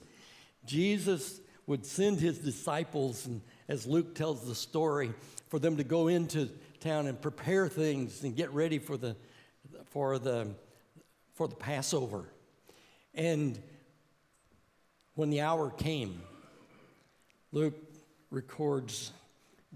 Jesus 0.66 1.40
would 1.68 1.86
send 1.86 2.20
his 2.20 2.38
disciples, 2.40 3.26
and 3.26 3.42
as 3.68 3.88
Luke 3.88 4.14
tells 4.14 4.46
the 4.46 4.56
story, 4.56 5.14
for 5.48 5.60
them 5.60 5.78
to 5.78 5.84
go 5.84 6.08
into 6.08 6.50
town 6.80 7.08
and 7.08 7.22
prepare 7.22 7.68
things 7.68 8.24
and 8.24 8.36
get 8.36 8.52
ready 8.52 8.80
for 8.80 8.98
the, 8.98 9.16
for 9.86 10.20
the, 10.20 10.48
for 11.34 11.48
the 11.48 11.56
Passover. 11.56 12.26
And 13.14 13.62
when 15.16 15.30
the 15.30 15.42
hour 15.42 15.70
came, 15.70 16.22
Luke 17.52 17.76
records 18.30 19.12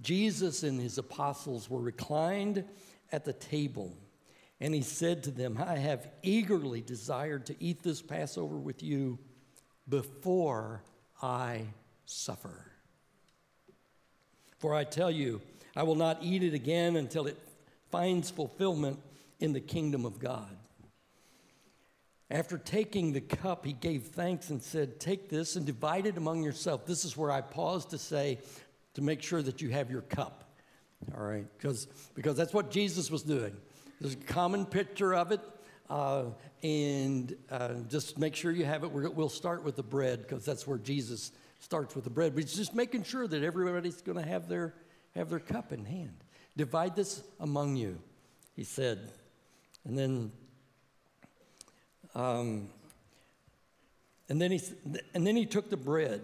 Jesus 0.01 0.63
and 0.63 0.79
his 0.79 0.97
apostles 0.97 1.69
were 1.69 1.79
reclined 1.79 2.63
at 3.11 3.25
the 3.25 3.33
table, 3.33 3.95
and 4.59 4.73
he 4.73 4.81
said 4.81 5.23
to 5.23 5.31
them, 5.31 5.57
I 5.57 5.77
have 5.77 6.07
eagerly 6.23 6.81
desired 6.81 7.45
to 7.47 7.55
eat 7.59 7.83
this 7.83 8.01
Passover 8.01 8.57
with 8.57 8.83
you 8.83 9.19
before 9.87 10.83
I 11.21 11.65
suffer. 12.05 12.65
For 14.57 14.73
I 14.73 14.83
tell 14.83 15.11
you, 15.11 15.41
I 15.75 15.83
will 15.83 15.95
not 15.95 16.19
eat 16.21 16.43
it 16.43 16.53
again 16.53 16.95
until 16.95 17.27
it 17.27 17.37
finds 17.91 18.31
fulfillment 18.31 18.99
in 19.39 19.53
the 19.53 19.59
kingdom 19.59 20.05
of 20.05 20.19
God. 20.19 20.55
After 22.31 22.57
taking 22.57 23.13
the 23.13 23.21
cup, 23.21 23.65
he 23.65 23.73
gave 23.73 24.05
thanks 24.07 24.49
and 24.49 24.61
said, 24.61 24.99
Take 24.99 25.29
this 25.29 25.55
and 25.55 25.65
divide 25.65 26.07
it 26.07 26.17
among 26.17 26.43
yourself. 26.43 26.85
This 26.85 27.05
is 27.05 27.15
where 27.15 27.29
I 27.29 27.41
pause 27.41 27.85
to 27.87 27.99
say, 27.99 28.39
to 28.95 29.01
make 29.01 29.21
sure 29.21 29.41
that 29.43 29.61
you 29.61 29.69
have 29.69 29.91
your 29.91 30.01
cup. 30.01 30.57
All 31.15 31.23
right, 31.23 31.45
because 31.57 31.87
because 32.15 32.35
that's 32.35 32.53
what 32.53 32.71
Jesus 32.71 33.11
was 33.11 33.21
doing. 33.21 33.55
There's 34.01 34.13
a 34.13 34.17
common 34.17 34.65
picture 34.65 35.13
of 35.13 35.31
it, 35.31 35.41
uh, 35.87 36.25
and 36.63 37.35
uh, 37.51 37.75
just 37.89 38.17
make 38.17 38.35
sure 38.35 38.51
you 38.51 38.65
have 38.65 38.83
it. 38.83 38.91
We're, 38.91 39.09
we'll 39.11 39.29
start 39.29 39.63
with 39.63 39.75
the 39.75 39.83
bread 39.83 40.21
because 40.23 40.43
that's 40.43 40.65
where 40.65 40.79
Jesus 40.79 41.31
starts 41.59 41.93
with 41.93 42.05
the 42.05 42.09
bread. 42.09 42.33
But 42.33 42.43
it's 42.43 42.55
just 42.55 42.73
making 42.73 43.03
sure 43.03 43.27
that 43.27 43.43
everybody's 43.43 44.01
going 44.01 44.17
to 44.17 44.27
have 44.27 44.49
their 44.49 44.73
have 45.15 45.29
their 45.29 45.39
cup 45.39 45.71
in 45.71 45.85
hand. 45.85 46.15
Divide 46.57 46.95
this 46.95 47.21
among 47.39 47.75
you, 47.75 47.99
he 48.55 48.63
said, 48.63 49.11
and 49.83 49.95
then. 49.95 50.31
Um, 52.15 52.69
and 54.29 54.41
then 54.41 54.51
he 54.51 54.61
and 55.13 55.27
then 55.27 55.35
he 55.35 55.45
took 55.45 55.69
the 55.69 55.77
bread 55.77 56.21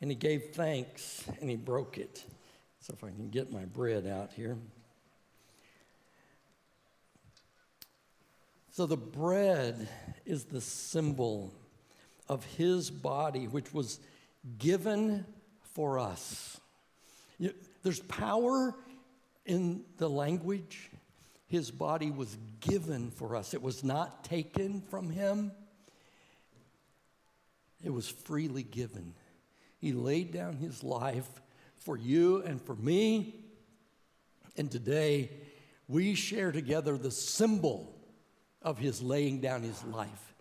and 0.00 0.10
he 0.10 0.14
gave 0.14 0.54
thanks 0.54 1.24
and 1.40 1.50
he 1.50 1.56
broke 1.56 1.98
it. 1.98 2.22
So 2.80 2.94
if 2.96 3.02
I 3.02 3.08
can 3.08 3.30
get 3.30 3.50
my 3.50 3.64
bread 3.64 4.06
out 4.06 4.32
here. 4.32 4.56
So 8.70 8.84
the 8.84 8.96
bread 8.96 9.88
is 10.26 10.44
the 10.44 10.60
symbol 10.60 11.52
of 12.28 12.44
his 12.44 12.90
body, 12.90 13.46
which 13.46 13.72
was 13.72 13.98
given 14.58 15.24
for 15.72 15.98
us. 15.98 16.60
You- 17.38 17.54
There's 17.82 18.00
power 18.00 18.74
in 19.46 19.82
the 19.96 20.10
language. 20.10 20.90
His 21.48 21.70
body 21.70 22.10
was 22.10 22.36
given 22.60 23.10
for 23.10 23.36
us, 23.36 23.54
it 23.54 23.62
was 23.62 23.84
not 23.84 24.24
taken 24.24 24.82
from 24.82 25.10
him, 25.10 25.52
it 27.84 27.90
was 27.90 28.08
freely 28.08 28.62
given. 28.62 29.14
He 29.78 29.92
laid 29.92 30.32
down 30.32 30.56
his 30.56 30.82
life 30.82 31.28
for 31.76 31.96
you 31.96 32.42
and 32.42 32.60
for 32.60 32.74
me. 32.74 33.44
And 34.56 34.70
today, 34.70 35.30
we 35.86 36.14
share 36.14 36.50
together 36.50 36.96
the 36.96 37.10
symbol 37.10 37.94
of 38.62 38.78
his 38.78 39.02
laying 39.02 39.40
down 39.40 39.62
his 39.62 39.84
life 39.84 40.34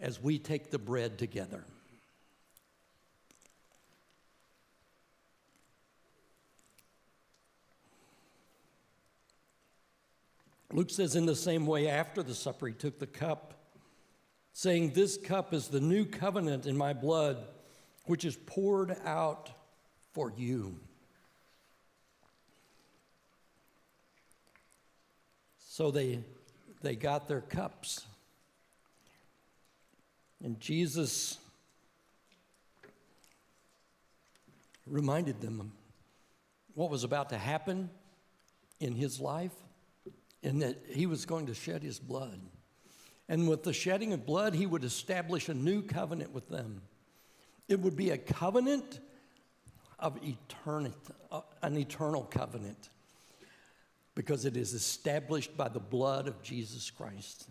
as 0.00 0.20
we 0.20 0.38
take 0.38 0.70
the 0.70 0.78
bread 0.78 1.18
together. 1.18 1.64
Luke 10.78 10.90
says, 10.90 11.16
in 11.16 11.26
the 11.26 11.34
same 11.34 11.66
way, 11.66 11.88
after 11.88 12.22
the 12.22 12.36
supper, 12.36 12.68
he 12.68 12.72
took 12.72 13.00
the 13.00 13.06
cup, 13.08 13.52
saying, 14.52 14.92
This 14.92 15.16
cup 15.16 15.52
is 15.52 15.66
the 15.66 15.80
new 15.80 16.04
covenant 16.04 16.66
in 16.66 16.76
my 16.76 16.92
blood, 16.92 17.36
which 18.04 18.24
is 18.24 18.36
poured 18.46 18.96
out 19.04 19.50
for 20.12 20.32
you. 20.36 20.78
So 25.58 25.90
they, 25.90 26.20
they 26.80 26.94
got 26.94 27.26
their 27.26 27.40
cups. 27.40 28.06
And 30.44 30.60
Jesus 30.60 31.38
reminded 34.86 35.40
them 35.40 35.72
what 36.74 36.88
was 36.88 37.02
about 37.02 37.30
to 37.30 37.36
happen 37.36 37.90
in 38.78 38.94
his 38.94 39.18
life 39.18 39.50
and 40.48 40.62
that 40.62 40.78
he 40.88 41.04
was 41.04 41.26
going 41.26 41.44
to 41.44 41.52
shed 41.52 41.82
his 41.82 41.98
blood. 41.98 42.40
And 43.28 43.50
with 43.50 43.64
the 43.64 43.74
shedding 43.74 44.14
of 44.14 44.24
blood, 44.24 44.54
he 44.54 44.64
would 44.64 44.82
establish 44.82 45.50
a 45.50 45.54
new 45.54 45.82
covenant 45.82 46.32
with 46.32 46.48
them. 46.48 46.80
It 47.68 47.78
would 47.80 47.96
be 47.96 48.08
a 48.08 48.16
covenant 48.16 48.98
of 49.98 50.18
eternity, 50.24 50.96
uh, 51.30 51.42
an 51.60 51.76
eternal 51.76 52.22
covenant, 52.22 52.88
because 54.14 54.46
it 54.46 54.56
is 54.56 54.72
established 54.72 55.54
by 55.54 55.68
the 55.68 55.80
blood 55.80 56.26
of 56.26 56.42
Jesus 56.42 56.90
Christ. 56.90 57.46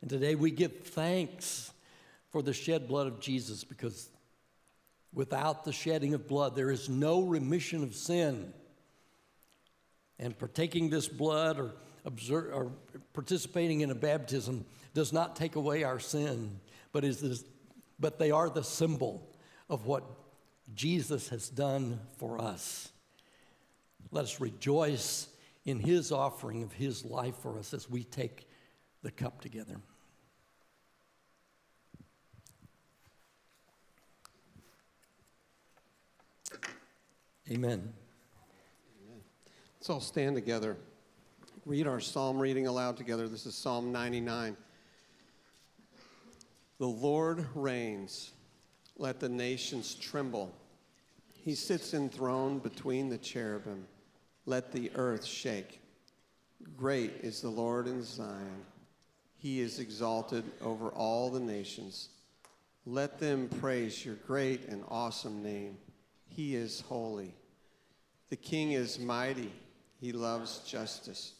And 0.00 0.08
today 0.08 0.36
we 0.36 0.52
give 0.52 0.82
thanks 0.82 1.72
for 2.30 2.42
the 2.42 2.52
shed 2.52 2.86
blood 2.86 3.08
of 3.08 3.18
Jesus 3.18 3.64
because 3.64 4.08
without 5.12 5.64
the 5.64 5.72
shedding 5.72 6.14
of 6.14 6.28
blood, 6.28 6.54
there 6.54 6.70
is 6.70 6.88
no 6.88 7.22
remission 7.22 7.82
of 7.82 7.92
sin. 7.92 8.52
And 10.20 10.38
partaking 10.38 10.90
this 10.90 11.08
blood 11.08 11.58
or, 11.58 11.72
observe, 12.04 12.52
or 12.52 12.72
participating 13.12 13.80
in 13.80 13.90
a 13.90 13.94
baptism 13.94 14.64
does 14.92 15.12
not 15.12 15.36
take 15.36 15.56
away 15.56 15.84
our 15.84 15.98
sin, 15.98 16.60
but, 16.92 17.04
is 17.04 17.20
this, 17.20 17.44
but 17.98 18.18
they 18.18 18.30
are 18.30 18.48
the 18.48 18.62
symbol 18.62 19.28
of 19.68 19.86
what 19.86 20.04
Jesus 20.74 21.28
has 21.28 21.48
done 21.48 22.00
for 22.16 22.40
us. 22.40 22.90
Let 24.10 24.24
us 24.24 24.40
rejoice 24.40 25.28
in 25.64 25.80
his 25.80 26.12
offering 26.12 26.62
of 26.62 26.72
his 26.72 27.04
life 27.04 27.36
for 27.42 27.58
us 27.58 27.74
as 27.74 27.88
we 27.88 28.04
take 28.04 28.46
the 29.02 29.10
cup 29.10 29.40
together. 29.40 29.76
Amen. 37.50 37.92
Let's 39.78 39.90
all 39.90 40.00
stand 40.00 40.34
together. 40.34 40.78
Read 41.66 41.86
our 41.86 42.00
psalm 42.00 42.38
reading 42.38 42.66
aloud 42.66 42.98
together. 42.98 43.26
This 43.26 43.46
is 43.46 43.54
Psalm 43.54 43.90
99. 43.90 44.54
The 46.76 46.86
Lord 46.86 47.46
reigns. 47.54 48.32
Let 48.98 49.18
the 49.18 49.30
nations 49.30 49.94
tremble. 49.94 50.54
He 51.32 51.54
sits 51.54 51.94
enthroned 51.94 52.62
between 52.62 53.08
the 53.08 53.16
cherubim. 53.16 53.86
Let 54.44 54.72
the 54.72 54.90
earth 54.94 55.24
shake. 55.24 55.80
Great 56.76 57.12
is 57.22 57.40
the 57.40 57.48
Lord 57.48 57.86
in 57.86 58.02
Zion. 58.02 58.66
He 59.38 59.60
is 59.60 59.78
exalted 59.78 60.44
over 60.60 60.90
all 60.90 61.30
the 61.30 61.40
nations. 61.40 62.10
Let 62.84 63.18
them 63.18 63.48
praise 63.48 64.04
your 64.04 64.16
great 64.16 64.66
and 64.68 64.84
awesome 64.88 65.42
name. 65.42 65.78
He 66.28 66.56
is 66.56 66.82
holy. 66.82 67.34
The 68.28 68.36
king 68.36 68.72
is 68.72 68.98
mighty. 68.98 69.50
He 69.98 70.12
loves 70.12 70.58
justice. 70.66 71.32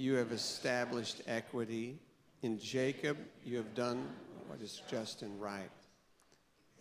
You 0.00 0.14
have 0.14 0.32
established 0.32 1.20
equity. 1.26 1.98
In 2.40 2.58
Jacob, 2.58 3.18
you 3.44 3.58
have 3.58 3.74
done 3.74 4.08
what 4.46 4.62
is 4.62 4.80
just 4.88 5.20
and 5.20 5.38
right. 5.38 5.68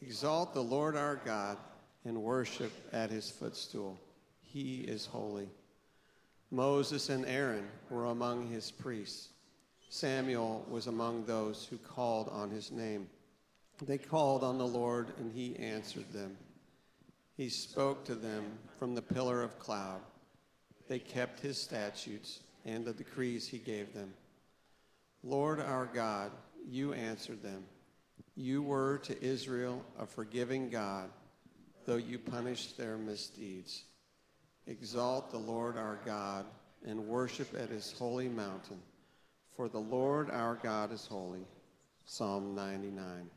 Exalt 0.02 0.54
the 0.54 0.64
Lord 0.64 0.96
our 0.96 1.18
God 1.26 1.58
and 2.06 2.24
worship 2.24 2.72
at 2.94 3.10
his 3.10 3.30
footstool. 3.30 4.00
He 4.40 4.86
is 4.88 5.06
holy. 5.06 5.50
Moses 6.50 7.10
and 7.10 7.26
Aaron 7.26 7.68
were 7.90 8.06
among 8.06 8.48
his 8.48 8.72
priests. 8.72 9.28
Samuel 9.90 10.66
was 10.70 10.88
among 10.88 11.26
those 11.26 11.68
who 11.70 11.78
called 11.78 12.30
on 12.30 12.50
his 12.50 12.72
name. 12.72 13.10
They 13.86 13.98
called 13.98 14.46
on 14.46 14.58
the 14.58 14.66
Lord, 14.66 15.12
and 15.20 15.30
he 15.30 15.58
answered 15.58 16.10
them. 16.14 16.38
He 17.36 17.50
spoke 17.50 18.06
to 18.06 18.16
them 18.16 18.46
from 18.78 18.96
the 18.96 19.02
pillar 19.02 19.44
of 19.44 19.60
cloud. 19.60 20.00
They 20.88 21.00
kept 21.00 21.42
his 21.42 21.62
statutes 21.62 22.40
and 22.66 22.86
the 22.86 22.94
decrees 22.94 23.48
he 23.48 23.58
gave 23.58 23.94
them. 23.94 24.14
Lord 25.24 25.60
our 25.60 25.86
God, 25.86 26.32
you 26.68 26.94
answered 26.94 27.44
them. 27.44 27.66
You 28.36 28.62
were 28.62 29.00
to 29.00 29.22
Israel 29.24 29.84
a 30.00 30.06
forgiving 30.06 30.70
God, 30.70 31.10
though 31.86 31.98
you 31.98 32.20
punished 32.20 32.78
their 32.78 32.98
misdeeds. 32.98 33.84
Exalt 34.68 35.32
the 35.32 35.38
Lord 35.38 35.78
our 35.78 36.00
God 36.06 36.46
and 36.86 37.08
worship 37.08 37.54
at 37.58 37.70
his 37.70 37.92
holy 37.92 38.30
mountain, 38.30 38.80
for 39.56 39.68
the 39.68 39.80
Lord 39.80 40.30
our 40.30 40.56
God 40.56 40.94
is 40.94 41.06
holy. 41.06 41.46
Psalm 42.06 42.56
99. 42.56 43.30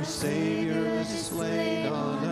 Our 0.00 0.06
Savior 0.06 0.86
is 1.00 1.26
slain 1.26 1.84
on 1.88 2.29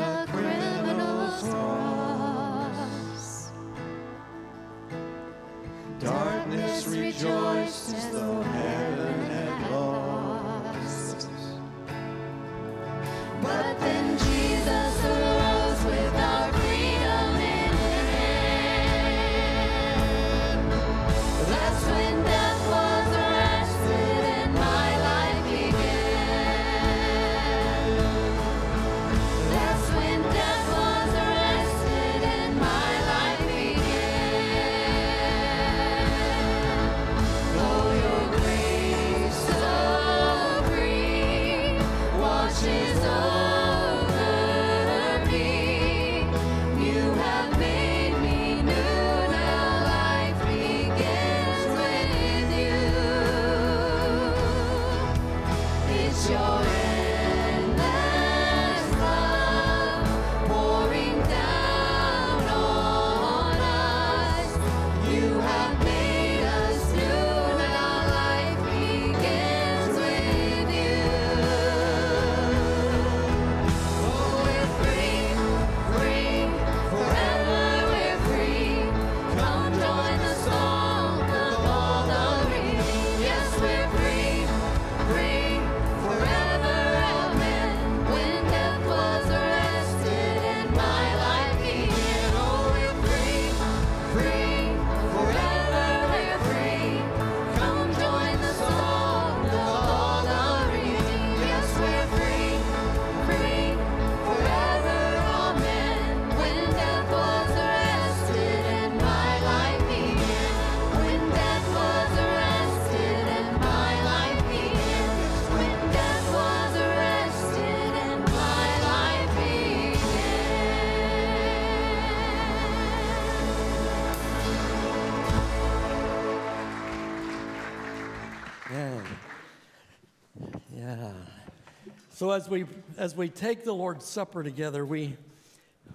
So 132.19 132.33
as 132.33 132.49
we 132.49 132.65
as 132.97 133.15
we 133.15 133.29
take 133.29 133.63
the 133.63 133.73
Lord's 133.73 134.05
Supper 134.05 134.43
together, 134.43 134.85
we 134.85 135.17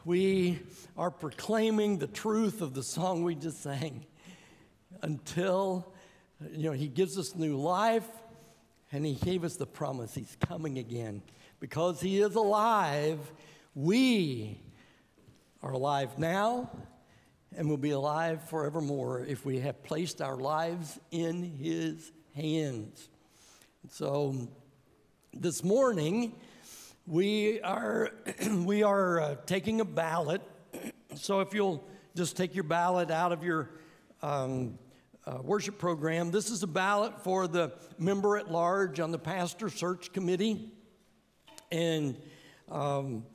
we 0.05 0.61
are 0.97 1.11
proclaiming 1.11 1.97
the 1.97 2.07
truth 2.07 2.61
of 2.61 2.73
the 2.73 2.81
song 2.81 3.25
we 3.25 3.35
just 3.35 3.61
sang 3.61 4.05
until 5.01 5.93
you 6.53 6.63
know 6.63 6.71
he 6.71 6.87
gives 6.87 7.17
us 7.17 7.35
new 7.35 7.57
life 7.57 8.07
and 8.93 9.05
he 9.05 9.15
gave 9.15 9.43
us 9.43 9.57
the 9.57 9.65
promise 9.65 10.15
he's 10.15 10.37
coming 10.47 10.77
again. 10.77 11.21
Because 11.59 11.99
he 11.99 12.21
is 12.21 12.35
alive, 12.35 13.19
we 13.75 14.61
are 15.61 15.73
alive 15.73 16.17
now 16.17 16.71
and 17.57 17.69
will 17.69 17.75
be 17.75 17.91
alive 17.91 18.47
forevermore 18.47 19.25
if 19.25 19.45
we 19.45 19.59
have 19.59 19.83
placed 19.83 20.21
our 20.21 20.37
lives 20.37 20.97
in 21.11 21.43
his 21.43 22.13
hands. 22.33 23.09
So 23.89 24.47
this 25.33 25.63
morning, 25.63 26.35
we 27.07 27.59
are, 27.61 28.11
we 28.51 28.83
are 28.83 29.19
uh, 29.19 29.35
taking 29.45 29.81
a 29.81 29.85
ballot. 29.85 30.41
So 31.15 31.41
if 31.41 31.53
you'll 31.53 31.87
just 32.15 32.35
take 32.35 32.55
your 32.55 32.63
ballot 32.63 33.11
out 33.11 33.31
of 33.31 33.43
your 33.43 33.69
um, 34.23 34.79
uh, 35.27 35.37
worship 35.43 35.77
program, 35.77 36.31
this 36.31 36.49
is 36.49 36.63
a 36.63 36.67
ballot 36.67 37.23
for 37.23 37.47
the 37.47 37.71
member 37.99 38.35
at 38.35 38.51
large 38.51 38.99
on 38.99 39.11
the 39.11 39.19
pastor 39.19 39.69
search 39.69 40.11
committee. 40.11 40.71
And, 41.71 42.17
um, 42.67 43.27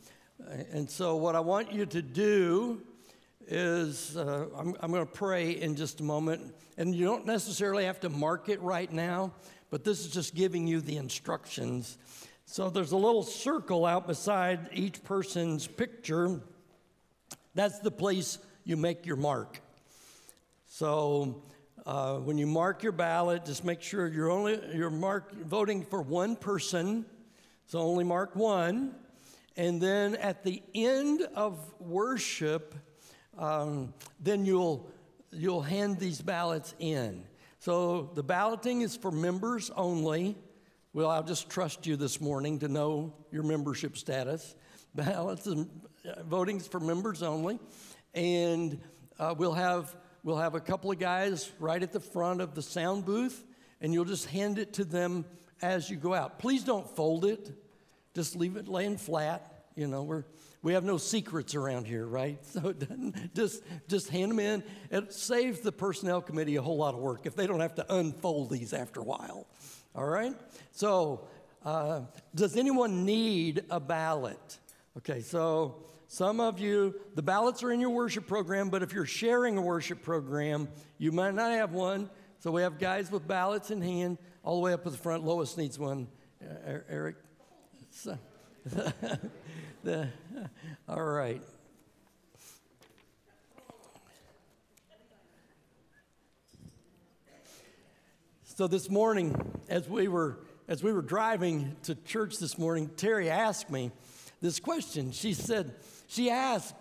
and 0.73 0.91
so, 0.91 1.15
what 1.15 1.37
I 1.37 1.41
want 1.41 1.73
you 1.73 1.87
to 1.87 2.03
do 2.03 2.83
is 3.47 4.17
uh, 4.17 4.47
I'm, 4.57 4.75
I'm 4.81 4.91
going 4.91 5.07
to 5.07 5.13
pray 5.13 5.53
in 5.53 5.77
just 5.77 6.01
a 6.01 6.05
moment. 6.05 6.55
And 6.77 6.95
you 6.95 7.05
don't 7.05 7.27
necessarily 7.27 7.85
have 7.85 8.01
to 8.01 8.09
mark 8.09 8.49
it 8.49 8.61
right 8.61 8.93
now, 8.93 9.33
but 9.71 9.85
this 9.85 10.01
is 10.01 10.13
just 10.13 10.35
giving 10.35 10.67
you 10.67 10.81
the 10.81 10.97
instructions. 10.97 11.99
So 12.47 12.71
there's 12.71 12.93
a 12.93 12.97
little 12.97 13.23
circle 13.23 13.85
out 13.85 14.07
beside 14.07 14.71
each 14.73 15.05
person's 15.05 15.67
picture. 15.67 16.41
That's 17.55 17.79
the 17.81 17.91
place 17.91 18.39
you 18.65 18.77
make 18.77 19.05
your 19.05 19.17
mark. 19.17 19.61
So 20.67 21.43
uh, 21.85 22.17
when 22.17 22.39
you 22.39 22.47
mark 22.47 22.83
your 22.83 22.93
ballot, 22.93 23.45
just 23.45 23.65
make 23.65 23.83
sure 23.83 24.09
you're 24.09 24.31
only 24.31 24.61
you're 24.75 24.91
mark, 24.91 25.33
voting 25.35 25.85
for 25.85 26.01
one 26.01 26.37
person. 26.37 27.05
So 27.67 27.81
only 27.81 28.05
mark 28.05 28.35
one. 28.35 28.95
And 29.57 29.81
then 29.81 30.15
at 30.17 30.45
the 30.45 30.63
end 30.75 31.23
of 31.35 31.59
worship, 31.81 32.75
um, 33.37 33.93
then 34.21 34.47
you'll 34.47 34.91
you'll 35.31 35.63
hand 35.63 35.99
these 35.99 36.23
ballots 36.23 36.75
in. 36.79 37.25
So 37.69 38.09
the 38.15 38.23
balloting 38.23 38.81
is 38.81 38.97
for 38.97 39.11
members 39.11 39.69
only. 39.77 40.39
Well, 40.95 41.11
I'll 41.11 41.23
just 41.23 41.51
trust 41.51 41.87
you 41.87 41.97
this 41.97 42.19
morning 42.19 42.61
to 42.61 42.69
know 42.69 43.13
your 43.31 43.43
membership 43.43 43.99
status. 43.99 44.55
Ballots 44.95 45.47
and 45.47 45.69
uh, 46.09 46.23
voting's 46.23 46.67
for 46.67 46.81
members 46.81 47.23
only, 47.23 47.59
and 48.15 48.81
uh, 49.19 49.35
we'll 49.37 49.53
have 49.53 49.95
we'll 50.25 50.39
have 50.39 50.55
a 50.55 50.61
couple 50.61 50.91
of 50.91 50.99
guys 50.99 51.53
right 51.61 51.83
at 51.83 51.93
the 51.93 52.01
front 52.01 52.41
of 52.41 52.55
the 52.55 52.63
sound 52.63 53.05
booth, 53.05 53.45
and 53.83 53.93
you'll 53.93 54.07
just 54.07 54.25
hand 54.25 54.59
it 54.59 54.73
to 54.73 54.85
them 54.87 55.27
as 55.61 55.91
you 55.91 55.99
go 55.99 56.15
out. 56.15 56.39
Please 56.39 56.65
don't 56.65 56.89
fold 56.97 57.27
it; 57.27 57.53
just 58.15 58.35
leave 58.35 58.57
it 58.57 58.67
laying 58.67 58.97
flat. 58.97 59.67
You 59.77 59.89
know, 59.89 60.05
we're 60.05 60.25
we 60.63 60.73
have 60.73 60.85
no 60.85 60.97
secrets 60.99 61.55
around 61.55 61.87
here, 61.87 62.07
right? 62.07 62.39
So 62.53 62.75
just 63.35 63.63
just 63.87 64.09
hand 64.09 64.33
them 64.33 64.41
in. 64.41 64.63
It 64.91 65.13
saves 65.13 65.61
the 65.61 65.73
personnel 65.73 66.21
committee 66.21 66.57
a 66.57 66.63
whole 66.63 66.77
lot 66.77 66.95
of 66.95 67.01
work 67.01 67.27
if 67.27 67.37
they 67.37 67.47
don't 67.47 67.61
have 67.61 67.75
to 67.77 67.95
unfold 67.95 68.51
these 68.51 68.73
after 68.73 69.01
a 69.01 69.05
while. 69.05 69.47
All 69.95 70.07
right? 70.07 70.35
So, 70.73 71.27
uh, 71.65 72.03
does 72.35 72.57
anyone 72.57 73.05
need 73.05 73.65
a 73.71 73.81
ballot? 73.81 74.59
Okay, 74.97 75.21
so 75.21 75.77
some 76.09 76.41
of 76.41 76.59
you, 76.59 76.95
the 77.15 77.23
ballots 77.23 77.63
are 77.63 77.71
in 77.71 77.81
your 77.81 77.91
worship 77.91 78.27
program, 78.27 78.71
but 78.71 78.83
if 78.83 78.93
you're 78.93 79.05
sharing 79.05 79.59
a 79.59 79.61
worship 79.61 80.03
program, 80.03 80.69
you 80.97 81.13
might 81.13 81.35
not 81.35 81.51
have 81.53 81.73
one. 81.73 82.11
So 82.41 82.51
we 82.51 82.63
have 82.63 82.79
guys 82.79 83.11
with 83.11 83.27
ballots 83.27 83.71
in 83.71 83.83
hand 83.83 84.19
all 84.43 84.57
the 84.57 84.63
way 84.63 84.73
up 84.73 84.85
to 84.85 84.91
the 84.91 84.97
front. 84.97 85.25
Lois 85.25 85.57
needs 85.57 85.79
one. 85.79 86.09
Eric. 86.89 87.17
So, 87.91 88.19
the, 89.85 90.09
all 90.89 91.03
right. 91.03 91.43
So 98.45 98.67
this 98.67 98.91
morning, 98.91 99.37
as 99.69 99.89
we 99.89 100.09
were 100.09 100.41
as 100.67 100.83
we 100.83 100.93
were 100.93 101.03
driving 101.03 101.77
to 101.85 101.95
church 101.95 102.39
this 102.39 102.59
morning, 102.59 102.91
Terry 102.97 103.31
asked 103.31 103.71
me 103.71 103.91
this 104.43 104.61
question. 104.61 105.13
She 105.13 105.33
said, 105.33 105.75
she 106.09 106.29
asked, 106.29 106.75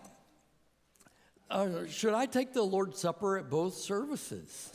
uh, 1.50 1.86
"Should 1.88 2.14
I 2.14 2.26
take 2.26 2.54
the 2.54 2.64
Lord's 2.64 3.00
Supper 3.00 3.38
at 3.38 3.50
both 3.50 3.76
services?" 3.76 4.74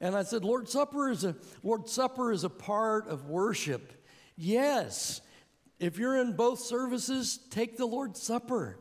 And 0.00 0.16
I 0.16 0.24
said, 0.24 0.44
"Lord's 0.44 0.72
Supper 0.72 1.10
is 1.10 1.24
a 1.24 1.36
Lord's 1.62 1.92
Supper 1.92 2.32
is 2.32 2.42
a 2.42 2.50
part 2.50 3.06
of 3.06 3.28
worship. 3.28 3.92
Yes, 4.36 5.20
if 5.80 5.98
you're 5.98 6.20
in 6.20 6.34
both 6.34 6.60
services, 6.60 7.40
take 7.50 7.76
the 7.76 7.86
Lord's 7.86 8.22
Supper. 8.22 8.78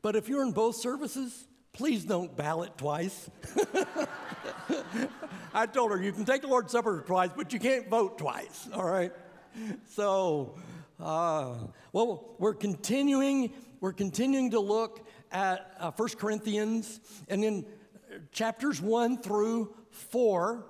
But 0.00 0.16
if 0.16 0.28
you're 0.28 0.42
in 0.42 0.52
both 0.52 0.76
services, 0.76 1.46
please 1.72 2.04
don't 2.04 2.34
ballot 2.36 2.78
twice." 2.78 3.30
I 5.54 5.66
told 5.66 5.90
her, 5.90 6.02
you 6.02 6.12
can 6.12 6.24
take 6.24 6.42
the 6.42 6.48
Lord's 6.48 6.72
Supper 6.72 7.04
twice, 7.06 7.30
but 7.36 7.52
you 7.52 7.58
can't 7.58 7.88
vote 7.88 8.16
twice, 8.16 8.68
all 8.72 8.84
right? 8.84 9.12
So, 9.90 10.54
uh, 10.98 11.56
well, 11.92 12.34
we're 12.38 12.54
continuing, 12.54 13.52
we're 13.80 13.92
continuing 13.92 14.52
to 14.52 14.60
look 14.60 15.06
at 15.30 15.74
uh, 15.78 15.90
1 15.90 16.08
Corinthians, 16.10 17.00
and 17.28 17.44
in 17.44 17.66
chapters 18.30 18.80
1 18.80 19.18
through 19.18 19.74
4, 19.90 20.64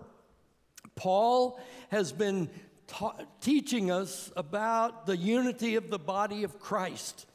Paul 0.96 1.60
has 1.90 2.12
been 2.12 2.50
ta- 2.92 3.16
teaching 3.40 3.90
us 3.90 4.30
about 4.36 5.06
the 5.06 5.16
unity 5.16 5.76
of 5.76 5.90
the 5.90 5.98
body 5.98 6.44
of 6.44 6.60
Christ. 6.60 7.26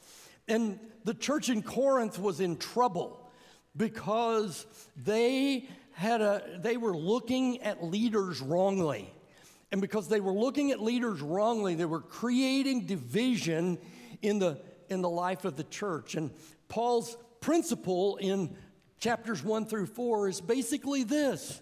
And 0.47 0.79
the 1.03 1.13
church 1.13 1.49
in 1.49 1.61
Corinth 1.61 2.19
was 2.19 2.39
in 2.39 2.57
trouble 2.57 3.29
because 3.75 4.65
they 4.95 5.67
had 5.93 6.21
a, 6.21 6.59
they 6.61 6.77
were 6.77 6.95
looking 6.95 7.61
at 7.61 7.83
leaders 7.83 8.39
wrongly. 8.39 9.13
And 9.71 9.81
because 9.81 10.07
they 10.07 10.21
were 10.21 10.31
looking 10.31 10.71
at 10.71 10.81
leaders 10.81 11.21
wrongly, 11.21 11.75
they 11.75 11.85
were 11.85 11.99
creating 12.01 12.85
division 12.85 13.77
in 14.21 14.39
the, 14.39 14.61
in 14.89 15.01
the 15.01 15.09
life 15.09 15.43
of 15.43 15.57
the 15.57 15.63
church. 15.63 16.15
And 16.15 16.31
Paul's 16.69 17.17
principle 17.41 18.17
in 18.17 18.55
chapters 18.99 19.43
one 19.43 19.65
through 19.65 19.87
four 19.87 20.29
is 20.29 20.39
basically 20.39 21.03
this 21.03 21.61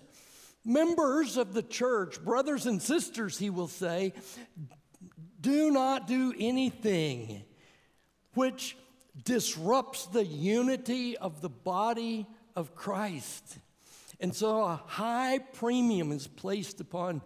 members 0.66 1.38
of 1.38 1.54
the 1.54 1.64
church, 1.64 2.24
brothers 2.24 2.66
and 2.66 2.82
sisters, 2.82 3.38
he 3.38 3.50
will 3.50 3.68
say, 3.68 4.14
do 5.40 5.70
not 5.70 6.08
do 6.08 6.34
anything 6.40 7.44
which 8.34 8.76
disrupts 9.24 10.08
the 10.08 10.26
unity 10.26 11.16
of 11.18 11.42
the 11.42 11.50
body 11.50 12.26
of 12.56 12.76
Christ. 12.76 13.60
And 14.20 14.34
so 14.34 14.64
a 14.64 14.82
high 14.88 15.40
premium 15.40 16.12
is 16.12 16.28
placed 16.28 16.82
upon 16.82 17.22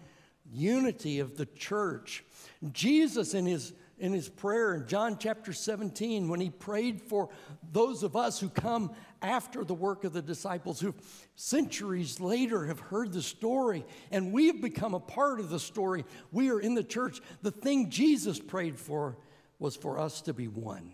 unity 0.52 1.20
of 1.20 1.38
the 1.38 1.46
church. 1.46 2.24
Jesus, 2.72 3.34
in 3.34 3.46
his, 3.46 3.74
in 4.00 4.14
his 4.14 4.28
prayer 4.28 4.74
in 4.74 4.88
John 4.88 5.18
chapter 5.18 5.54
17, 5.54 6.28
when 6.28 6.40
he 6.40 6.50
prayed 6.50 7.02
for 7.02 7.30
those 7.72 8.04
of 8.04 8.16
us 8.16 8.40
who 8.40 8.50
come 8.50 8.92
after 9.22 9.64
the 9.64 9.74
work 9.74 10.04
of 10.04 10.14
the 10.14 10.22
disciples, 10.22 10.80
who 10.80 10.96
centuries 11.36 12.20
later 12.20 12.66
have 12.66 12.80
heard 12.80 13.12
the 13.12 13.22
story, 13.22 13.86
and 14.12 14.32
we 14.32 14.48
have 14.48 14.62
become 14.62 14.94
a 14.94 15.00
part 15.00 15.40
of 15.40 15.50
the 15.50 15.60
story, 15.60 16.06
we 16.32 16.50
are 16.50 16.60
in 16.60 16.74
the 16.74 16.84
church. 16.84 17.22
The 17.42 17.52
thing 17.52 17.90
Jesus 17.90 18.40
prayed 18.40 18.80
for 18.80 19.18
was 19.60 19.76
for 19.76 20.00
us 20.00 20.22
to 20.22 20.34
be 20.34 20.48
one. 20.48 20.94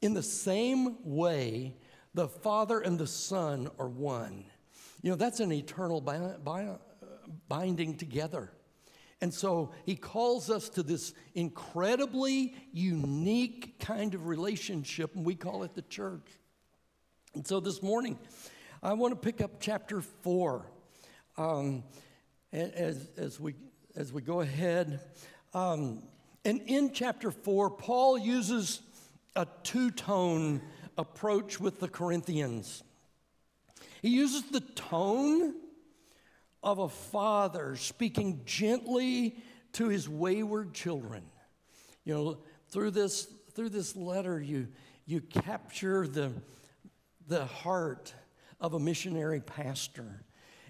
In 0.00 0.14
the 0.14 0.22
same 0.22 0.96
way, 1.04 1.76
the 2.14 2.28
Father 2.28 2.80
and 2.80 2.98
the 2.98 3.06
Son 3.06 3.68
are 3.78 3.88
one. 3.88 4.44
You 5.02 5.10
know, 5.10 5.16
that's 5.16 5.40
an 5.40 5.52
eternal 5.52 6.00
binding 7.48 7.96
together. 7.96 8.50
And 9.20 9.34
so 9.34 9.72
he 9.84 9.96
calls 9.96 10.48
us 10.48 10.68
to 10.70 10.82
this 10.82 11.12
incredibly 11.34 12.54
unique 12.72 13.80
kind 13.80 14.14
of 14.14 14.28
relationship, 14.28 15.14
and 15.16 15.24
we 15.26 15.34
call 15.34 15.64
it 15.64 15.74
the 15.74 15.82
church. 15.82 16.26
And 17.34 17.46
so 17.46 17.60
this 17.60 17.82
morning, 17.82 18.18
I 18.82 18.92
want 18.94 19.12
to 19.12 19.20
pick 19.20 19.40
up 19.40 19.60
chapter 19.60 20.00
four. 20.00 20.66
Um, 21.36 21.84
as, 22.52 23.08
as, 23.16 23.40
we, 23.40 23.54
as 23.96 24.12
we 24.12 24.22
go 24.22 24.40
ahead. 24.40 25.00
Um, 25.54 26.02
and 26.44 26.62
in 26.66 26.92
chapter 26.92 27.30
four, 27.30 27.70
Paul 27.70 28.18
uses 28.18 28.80
a 29.36 29.46
two 29.62 29.90
tone 29.90 30.62
approach 30.96 31.60
with 31.60 31.80
the 31.80 31.88
Corinthians. 31.88 32.82
He 34.02 34.10
uses 34.10 34.42
the 34.50 34.60
tone 34.60 35.54
of 36.62 36.78
a 36.78 36.88
father 36.88 37.76
speaking 37.76 38.42
gently 38.44 39.36
to 39.74 39.88
his 39.88 40.08
wayward 40.08 40.74
children. 40.74 41.22
You 42.04 42.14
know, 42.14 42.38
through 42.70 42.92
this 42.92 43.28
through 43.54 43.68
this 43.70 43.94
letter, 43.96 44.40
you 44.40 44.68
you 45.06 45.20
capture 45.20 46.06
the 46.06 46.32
the 47.28 47.44
heart 47.44 48.14
of 48.60 48.74
a 48.74 48.80
missionary 48.80 49.40
pastor, 49.40 50.24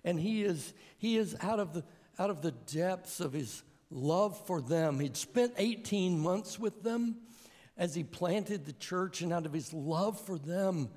and 0.04 0.18
he 0.20 0.42
is 0.42 0.74
he 0.98 1.16
is 1.16 1.36
out 1.40 1.60
of 1.60 1.72
the 1.72 1.84
out 2.18 2.30
of 2.30 2.42
the 2.42 2.50
depths 2.50 3.20
of 3.20 3.32
his 3.32 3.62
love 3.90 4.38
for 4.46 4.60
them. 4.60 5.00
He'd 5.00 5.16
spent 5.16 5.54
18 5.56 6.18
months 6.18 6.58
with 6.58 6.82
them 6.82 7.16
as 7.76 7.94
he 7.94 8.02
planted 8.02 8.66
the 8.66 8.72
church, 8.72 9.22
and 9.22 9.32
out 9.32 9.46
of 9.46 9.52
his 9.52 9.72
love 9.72 10.20
for 10.20 10.36
them, 10.36 10.90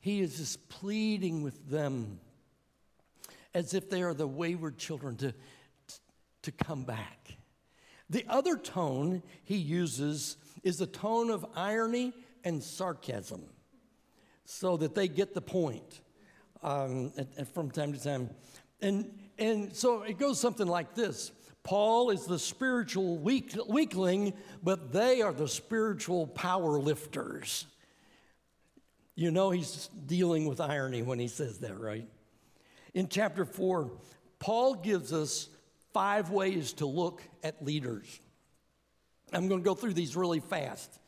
he 0.00 0.20
is 0.20 0.36
just 0.36 0.68
pleading 0.68 1.42
with 1.42 1.68
them 1.68 2.20
as 3.54 3.74
if 3.74 3.90
they 3.90 4.02
are 4.02 4.14
the 4.14 4.26
wayward 4.26 4.78
children 4.78 5.16
to, 5.16 5.34
to 6.42 6.52
come 6.52 6.84
back. 6.84 7.36
The 8.08 8.24
other 8.28 8.56
tone 8.56 9.22
he 9.42 9.56
uses 9.56 10.36
is 10.62 10.80
a 10.80 10.86
tone 10.86 11.30
of 11.30 11.44
irony 11.56 12.12
and 12.44 12.62
sarcasm 12.62 13.42
so 14.50 14.78
that 14.78 14.94
they 14.94 15.08
get 15.08 15.34
the 15.34 15.42
point 15.42 16.00
um, 16.62 17.12
and, 17.18 17.28
and 17.36 17.48
from 17.48 17.70
time 17.70 17.92
to 17.92 18.02
time. 18.02 18.30
And, 18.80 19.12
and 19.38 19.76
so 19.76 20.02
it 20.02 20.18
goes 20.18 20.40
something 20.40 20.66
like 20.66 20.94
this 20.94 21.32
Paul 21.62 22.10
is 22.10 22.24
the 22.24 22.38
spiritual 22.38 23.18
weak, 23.18 23.54
weakling, 23.68 24.32
but 24.62 24.90
they 24.90 25.20
are 25.20 25.34
the 25.34 25.48
spiritual 25.48 26.26
power 26.28 26.80
lifters. 26.80 27.66
You 29.14 29.30
know 29.30 29.50
he's 29.50 29.90
dealing 30.06 30.46
with 30.46 30.60
irony 30.60 31.02
when 31.02 31.18
he 31.18 31.28
says 31.28 31.58
that, 31.58 31.78
right? 31.78 32.08
In 32.94 33.08
chapter 33.08 33.44
4, 33.44 33.90
Paul 34.38 34.76
gives 34.76 35.12
us 35.12 35.48
five 35.92 36.30
ways 36.30 36.72
to 36.74 36.86
look 36.86 37.22
at 37.42 37.62
leaders. 37.62 38.18
I'm 39.30 39.48
going 39.48 39.60
to 39.60 39.64
go 39.64 39.74
through 39.74 39.92
these 39.92 40.16
really 40.16 40.40
fast. 40.40 40.98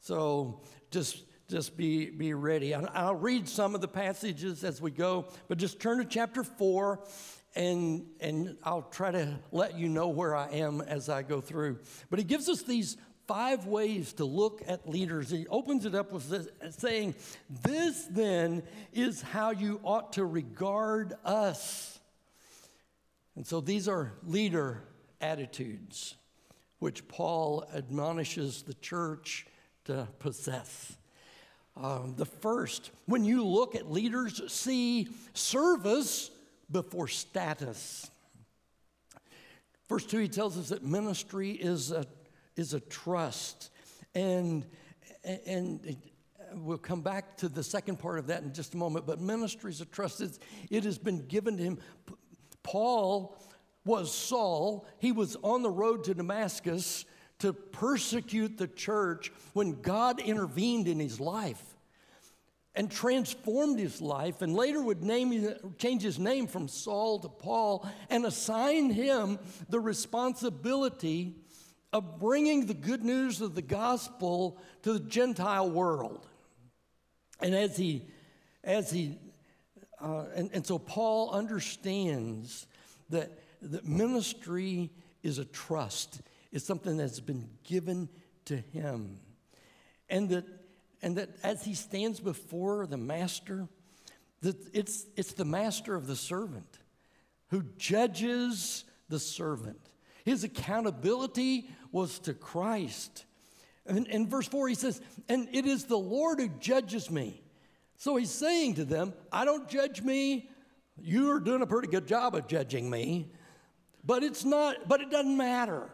So 0.00 0.60
just 0.90 1.22
just 1.52 1.76
be, 1.76 2.08
be 2.08 2.32
ready. 2.32 2.74
I'll, 2.74 3.14
read 3.14 3.46
some 3.46 3.74
of 3.74 3.82
the 3.82 3.88
passages 3.88 4.64
as 4.64 4.80
we 4.80 4.90
go, 4.90 5.26
but 5.48 5.58
just 5.58 5.80
turn 5.80 5.98
to 5.98 6.04
chapter 6.06 6.42
4 6.42 7.04
and, 7.54 8.06
and 8.20 8.56
I'll 8.64 8.88
try 8.90 9.10
to 9.10 9.38
let 9.52 9.78
you 9.78 9.90
know 9.90 10.08
where 10.08 10.34
I 10.34 10.48
am 10.48 10.80
as 10.80 11.10
I 11.10 11.20
go 11.20 11.42
through. 11.42 11.80
But 12.08 12.18
he 12.18 12.24
gives 12.24 12.48
us 12.48 12.62
these 12.62 12.96
five 13.28 13.66
ways 13.66 14.14
to 14.14 14.24
look 14.24 14.62
at 14.66 14.88
leaders. 14.88 15.28
He 15.28 15.46
opens 15.48 15.84
it 15.84 15.94
up 15.94 16.10
with 16.10 16.30
this, 16.30 16.48
saying, 16.78 17.16
This 17.50 18.06
then 18.10 18.62
is 18.94 19.20
how 19.20 19.50
you 19.50 19.78
ought 19.84 20.14
to 20.14 20.24
regard 20.24 21.12
us. 21.22 22.00
And 23.36 23.46
so 23.46 23.60
these 23.60 23.88
are 23.88 24.14
leader 24.26 24.84
attitudes, 25.20 26.14
which 26.78 27.06
Paul 27.08 27.66
admonishes 27.74 28.62
the 28.62 28.74
church 28.74 29.46
to 29.84 30.08
possess. 30.18 30.96
Um, 31.76 32.14
the 32.16 32.26
first, 32.26 32.90
when 33.06 33.24
you 33.24 33.44
look 33.44 33.74
at 33.74 33.90
leaders, 33.90 34.42
see 34.52 35.08
service 35.32 36.30
before 36.70 37.08
status. 37.08 38.10
Verse 39.88 40.04
2, 40.06 40.18
he 40.18 40.28
tells 40.28 40.58
us 40.58 40.68
that 40.68 40.82
ministry 40.82 41.50
is 41.50 41.90
a, 41.90 42.06
is 42.56 42.74
a 42.74 42.80
trust. 42.80 43.70
And, 44.14 44.66
and 45.46 45.96
we'll 46.54 46.78
come 46.78 47.00
back 47.00 47.36
to 47.38 47.48
the 47.48 47.62
second 47.62 47.98
part 47.98 48.18
of 48.18 48.26
that 48.26 48.42
in 48.42 48.52
just 48.52 48.74
a 48.74 48.76
moment, 48.76 49.06
but 49.06 49.20
ministry 49.20 49.70
is 49.70 49.80
a 49.80 49.86
trust. 49.86 50.20
It's, 50.20 50.38
it 50.70 50.84
has 50.84 50.98
been 50.98 51.26
given 51.26 51.56
to 51.56 51.62
him. 51.62 51.78
Paul 52.62 53.38
was 53.84 54.14
Saul, 54.14 54.86
he 54.98 55.10
was 55.10 55.36
on 55.42 55.62
the 55.62 55.70
road 55.70 56.04
to 56.04 56.14
Damascus 56.14 57.04
to 57.42 57.52
persecute 57.52 58.56
the 58.56 58.68
church 58.68 59.32
when 59.52 59.82
God 59.82 60.20
intervened 60.20 60.86
in 60.86 61.00
his 61.00 61.18
life 61.18 61.60
and 62.76 62.88
transformed 62.88 63.80
his 63.80 64.00
life 64.00 64.42
and 64.42 64.54
later 64.54 64.80
would 64.80 65.02
name, 65.02 65.52
change 65.76 66.02
his 66.02 66.20
name 66.20 66.46
from 66.46 66.68
Saul 66.68 67.18
to 67.18 67.28
Paul 67.28 67.88
and 68.08 68.24
assign 68.24 68.90
him 68.90 69.40
the 69.68 69.80
responsibility 69.80 71.34
of 71.92 72.20
bringing 72.20 72.66
the 72.66 72.74
good 72.74 73.04
news 73.04 73.40
of 73.40 73.56
the 73.56 73.62
gospel 73.62 74.56
to 74.82 74.92
the 74.92 75.00
Gentile 75.00 75.68
world. 75.68 76.24
And 77.40 77.56
as 77.56 77.76
he, 77.76 78.02
as 78.62 78.88
he, 78.92 79.18
uh, 80.00 80.26
and, 80.36 80.48
and 80.54 80.64
so 80.64 80.78
Paul 80.78 81.32
understands 81.32 82.68
that, 83.10 83.36
that 83.62 83.84
ministry 83.84 84.90
is 85.24 85.38
a 85.38 85.44
trust 85.44 86.22
is 86.52 86.64
something 86.64 86.96
that's 86.96 87.20
been 87.20 87.48
given 87.64 88.08
to 88.44 88.56
him. 88.56 89.18
And 90.08 90.28
that, 90.28 90.44
and 91.00 91.16
that 91.16 91.30
as 91.42 91.64
he 91.64 91.74
stands 91.74 92.20
before 92.20 92.86
the 92.86 92.98
master, 92.98 93.68
that 94.42 94.56
it's, 94.74 95.06
it's 95.16 95.32
the 95.32 95.44
master 95.44 95.94
of 95.94 96.06
the 96.06 96.16
servant 96.16 96.78
who 97.48 97.62
judges 97.76 98.84
the 99.08 99.18
servant. 99.18 99.80
His 100.24 100.44
accountability 100.44 101.68
was 101.90 102.18
to 102.20 102.34
Christ. 102.34 103.24
And 103.86 104.06
in 104.06 104.28
verse 104.28 104.46
4, 104.46 104.68
he 104.68 104.74
says, 104.74 105.00
And 105.28 105.48
it 105.52 105.66
is 105.66 105.84
the 105.84 105.98
Lord 105.98 106.38
who 106.38 106.48
judges 106.60 107.10
me. 107.10 107.42
So 107.96 108.16
he's 108.16 108.30
saying 108.30 108.74
to 108.74 108.84
them, 108.84 109.12
I 109.30 109.44
don't 109.44 109.68
judge 109.68 110.02
me. 110.02 110.50
You 111.00 111.30
are 111.32 111.40
doing 111.40 111.62
a 111.62 111.66
pretty 111.66 111.88
good 111.88 112.06
job 112.06 112.34
of 112.34 112.46
judging 112.46 112.88
me. 112.88 113.30
But 114.04 114.22
it's 114.22 114.44
not, 114.44 114.88
but 114.88 115.00
it 115.00 115.10
doesn't 115.10 115.36
matter. 115.36 115.90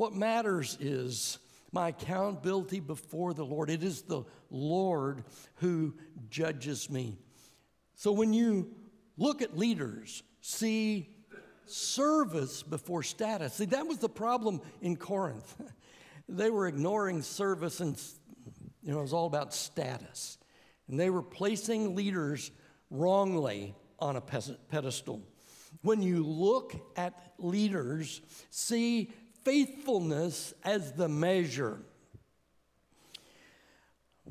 What 0.00 0.14
matters 0.14 0.78
is 0.80 1.38
my 1.72 1.88
accountability 1.88 2.80
before 2.80 3.34
the 3.34 3.44
Lord. 3.44 3.68
It 3.68 3.82
is 3.82 4.00
the 4.00 4.22
Lord 4.50 5.24
who 5.56 5.92
judges 6.30 6.88
me. 6.88 7.18
So 7.96 8.10
when 8.10 8.32
you 8.32 8.70
look 9.18 9.42
at 9.42 9.58
leaders, 9.58 10.22
see 10.40 11.10
service 11.66 12.62
before 12.62 13.02
status. 13.02 13.52
See, 13.52 13.66
that 13.66 13.86
was 13.86 13.98
the 13.98 14.08
problem 14.08 14.62
in 14.80 14.96
Corinth. 14.96 15.54
they 16.30 16.48
were 16.48 16.66
ignoring 16.66 17.20
service 17.20 17.80
and, 17.80 18.02
you 18.82 18.92
know, 18.92 19.00
it 19.00 19.02
was 19.02 19.12
all 19.12 19.26
about 19.26 19.52
status. 19.52 20.38
And 20.88 20.98
they 20.98 21.10
were 21.10 21.22
placing 21.22 21.94
leaders 21.94 22.50
wrongly 22.88 23.74
on 23.98 24.16
a 24.16 24.22
pedestal. 24.22 25.20
When 25.82 26.00
you 26.00 26.24
look 26.24 26.74
at 26.96 27.34
leaders, 27.38 28.22
see 28.48 29.12
faithfulness 29.44 30.54
as 30.64 30.92
the 30.92 31.08
measure. 31.08 31.80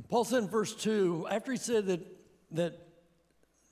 Paul 0.10 0.24
said 0.24 0.44
in 0.44 0.50
verse 0.50 0.74
2, 0.76 1.28
after 1.30 1.52
he 1.52 1.58
said 1.58 1.88
that, 1.88 2.06
that 2.52 2.80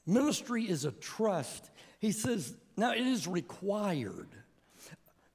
ministry 0.06 0.64
is 0.64 0.86
a 0.86 0.92
trust, 0.92 1.70
he 2.00 2.12
says, 2.12 2.54
now 2.76 2.92
it 2.92 3.08
is 3.08 3.28
required 3.28 4.30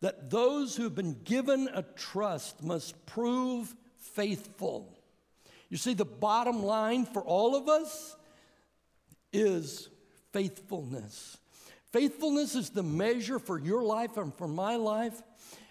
that 0.00 0.30
those 0.30 0.76
who 0.76 0.84
have 0.84 0.94
been 0.94 1.16
given 1.24 1.68
a 1.72 1.82
trust 1.82 2.62
must 2.62 3.06
prove 3.06 3.74
faithful. 3.96 4.98
You 5.70 5.76
see, 5.76 5.94
the 5.94 6.04
bottom 6.04 6.62
line 6.62 7.06
for 7.06 7.22
all 7.22 7.56
of 7.56 7.68
us 7.68 8.16
is 9.32 9.88
faithfulness. 10.32 11.38
Faithfulness 11.92 12.54
is 12.54 12.70
the 12.70 12.82
measure 12.82 13.38
for 13.38 13.58
your 13.58 13.82
life 13.82 14.16
and 14.16 14.34
for 14.34 14.48
my 14.48 14.76
life. 14.76 15.22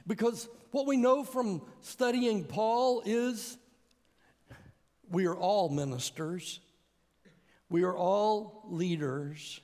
Because 0.08 0.48
what 0.72 0.88
we 0.88 0.98
know 0.98 1.24
from 1.24 1.62
studying 1.82 2.44
Paul 2.44 3.04
is 3.06 3.58
we 5.10 5.26
are 5.26 5.36
all 5.36 5.70
ministers, 5.70 6.60
we 7.70 7.84
are 7.84 7.96
all 7.96 8.64
leaders. 8.70 9.60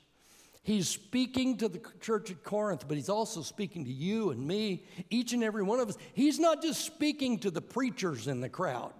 He's 0.63 0.89
speaking 0.89 1.55
to 1.59 1.69
the 1.69 1.79
church 2.01 2.29
at 2.29 2.43
Corinth, 2.43 2.89
but 2.89 2.97
he's 2.97 3.07
also 3.07 3.41
speaking 3.41 3.85
to 3.85 3.91
you 3.91 4.31
and 4.31 4.45
me, 4.45 4.83
each 5.09 5.31
and 5.31 5.41
every 5.41 5.63
one 5.63 5.79
of 5.79 5.87
us. 5.87 5.97
He's 6.13 6.39
not 6.39 6.61
just 6.61 6.83
speaking 6.83 7.39
to 7.39 7.51
the 7.51 7.61
preachers 7.61 8.27
in 8.27 8.41
the 8.41 8.49
crowd. 8.49 8.93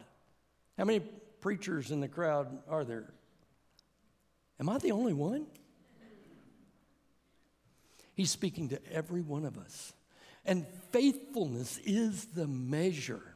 How 0.78 0.86
many 0.86 1.02
preachers 1.42 1.92
in 1.92 2.00
the 2.00 2.08
crowd 2.08 2.48
are 2.70 2.86
there? 2.86 3.12
Am 4.62 4.70
I 4.70 4.78
the 4.78 4.92
only 4.92 5.12
one? 5.12 5.46
He's 8.14 8.32
speaking 8.32 8.70
to 8.70 8.80
every 8.92 9.22
one 9.22 9.44
of 9.44 9.58
us. 9.58 9.92
And 10.48 10.66
faithfulness 10.92 11.80
is 11.86 12.26
the 12.26 12.48
measure. 12.48 13.36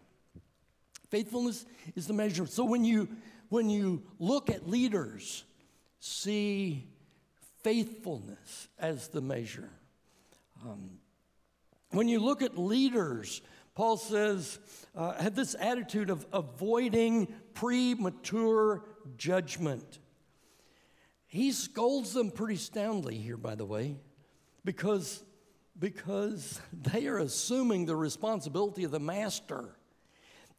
Faithfulness 1.10 1.66
is 1.96 2.08
the 2.08 2.14
measure. 2.14 2.48
So 2.48 2.64
when 2.64 2.84
you 2.86 3.10
when 3.50 3.70
you 3.70 4.04
look 4.18 4.50
at 4.50 4.70
leaders, 4.70 5.44
see 6.00 6.88
faithfulness 7.64 8.70
as 8.80 9.10
the 9.10 9.20
measure. 9.20 9.70
Um, 10.64 10.92
when 11.90 12.08
you 12.08 12.22
look 12.22 12.42
at 12.42 12.58
leaders, 12.58 13.42
Paul 13.76 13.98
says, 13.98 14.58
uh, 14.96 15.22
have 15.22 15.36
this 15.36 15.54
attitude 15.60 16.10
of 16.10 16.26
avoiding 16.32 17.28
premature 17.54 18.86
judgment. 19.18 20.00
He 21.28 21.52
scolds 21.52 22.14
them 22.14 22.32
pretty 22.32 22.56
soundly 22.56 23.18
here, 23.18 23.38
by 23.38 23.56
the 23.56 23.66
way, 23.66 23.98
because 24.64 25.24
because 25.78 26.62
they 26.74 27.08
are 27.08 27.18
assuming 27.18 27.86
the 27.86 27.96
responsibility 27.96 28.84
of 28.84 28.92
the 28.92 29.00
master. 29.00 29.76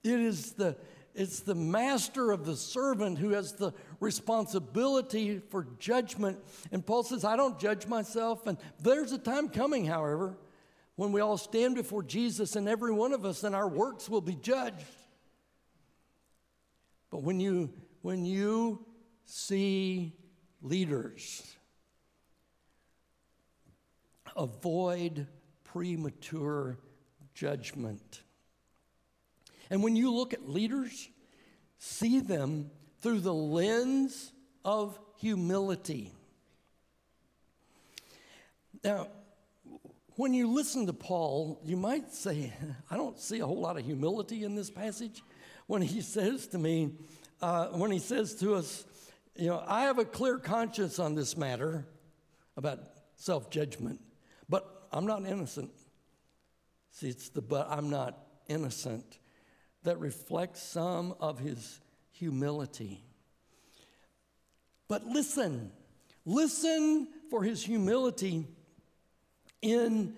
It 0.02 0.20
is 0.20 0.52
the 0.52 0.76
it's 1.14 1.40
the 1.40 1.54
master 1.54 2.30
of 2.30 2.46
the 2.46 2.56
servant 2.56 3.18
who 3.18 3.30
has 3.30 3.52
the 3.52 3.72
responsibility 4.00 5.40
for 5.50 5.66
judgment. 5.78 6.38
And 6.70 6.84
Paul 6.84 7.02
says, 7.02 7.22
I 7.22 7.36
don't 7.36 7.58
judge 7.58 7.86
myself. 7.86 8.46
And 8.46 8.56
there's 8.80 9.12
a 9.12 9.18
time 9.18 9.50
coming, 9.50 9.84
however, 9.84 10.38
when 10.96 11.12
we 11.12 11.20
all 11.20 11.36
stand 11.36 11.74
before 11.74 12.02
Jesus 12.02 12.56
and 12.56 12.66
every 12.66 12.92
one 12.92 13.12
of 13.12 13.26
us 13.26 13.44
and 13.44 13.54
our 13.54 13.68
works 13.68 14.08
will 14.08 14.22
be 14.22 14.36
judged. 14.36 14.86
But 17.10 17.22
when 17.22 17.40
you 17.40 17.70
when 18.00 18.24
you 18.24 18.86
see 19.26 20.14
leaders 20.62 21.56
avoid 24.36 25.26
premature 25.64 26.78
judgment. 27.34 28.22
And 29.70 29.82
when 29.82 29.96
you 29.96 30.12
look 30.12 30.34
at 30.34 30.48
leaders, 30.48 31.08
see 31.78 32.20
them 32.20 32.70
through 33.00 33.20
the 33.20 33.34
lens 33.34 34.32
of 34.64 34.98
humility. 35.16 36.12
Now, 38.84 39.08
when 40.16 40.34
you 40.34 40.48
listen 40.48 40.86
to 40.86 40.92
Paul, 40.92 41.60
you 41.64 41.76
might 41.76 42.12
say, 42.12 42.52
I 42.90 42.96
don't 42.96 43.18
see 43.18 43.40
a 43.40 43.46
whole 43.46 43.60
lot 43.60 43.78
of 43.78 43.84
humility 43.84 44.44
in 44.44 44.54
this 44.54 44.70
passage. 44.70 45.22
When 45.66 45.82
he 45.82 46.00
says 46.00 46.48
to 46.48 46.58
me, 46.58 46.92
uh, 47.40 47.68
when 47.68 47.90
he 47.90 47.98
says 47.98 48.34
to 48.36 48.54
us, 48.54 48.84
you 49.36 49.48
know, 49.48 49.64
I 49.66 49.84
have 49.84 49.98
a 49.98 50.04
clear 50.04 50.38
conscience 50.38 50.98
on 50.98 51.14
this 51.14 51.36
matter 51.36 51.86
about 52.56 52.80
self 53.16 53.50
judgment, 53.50 54.00
I'm 54.92 55.06
not 55.06 55.24
innocent. 55.26 55.70
See, 56.90 57.08
it's 57.08 57.30
the 57.30 57.40
but 57.40 57.68
I'm 57.70 57.90
not 57.90 58.18
innocent 58.48 59.18
that 59.84 59.98
reflects 59.98 60.62
some 60.62 61.14
of 61.20 61.38
his 61.38 61.80
humility. 62.12 63.02
But 64.88 65.06
listen, 65.06 65.72
listen 66.24 67.08
for 67.30 67.42
his 67.42 67.64
humility 67.64 68.46
in, 69.62 70.14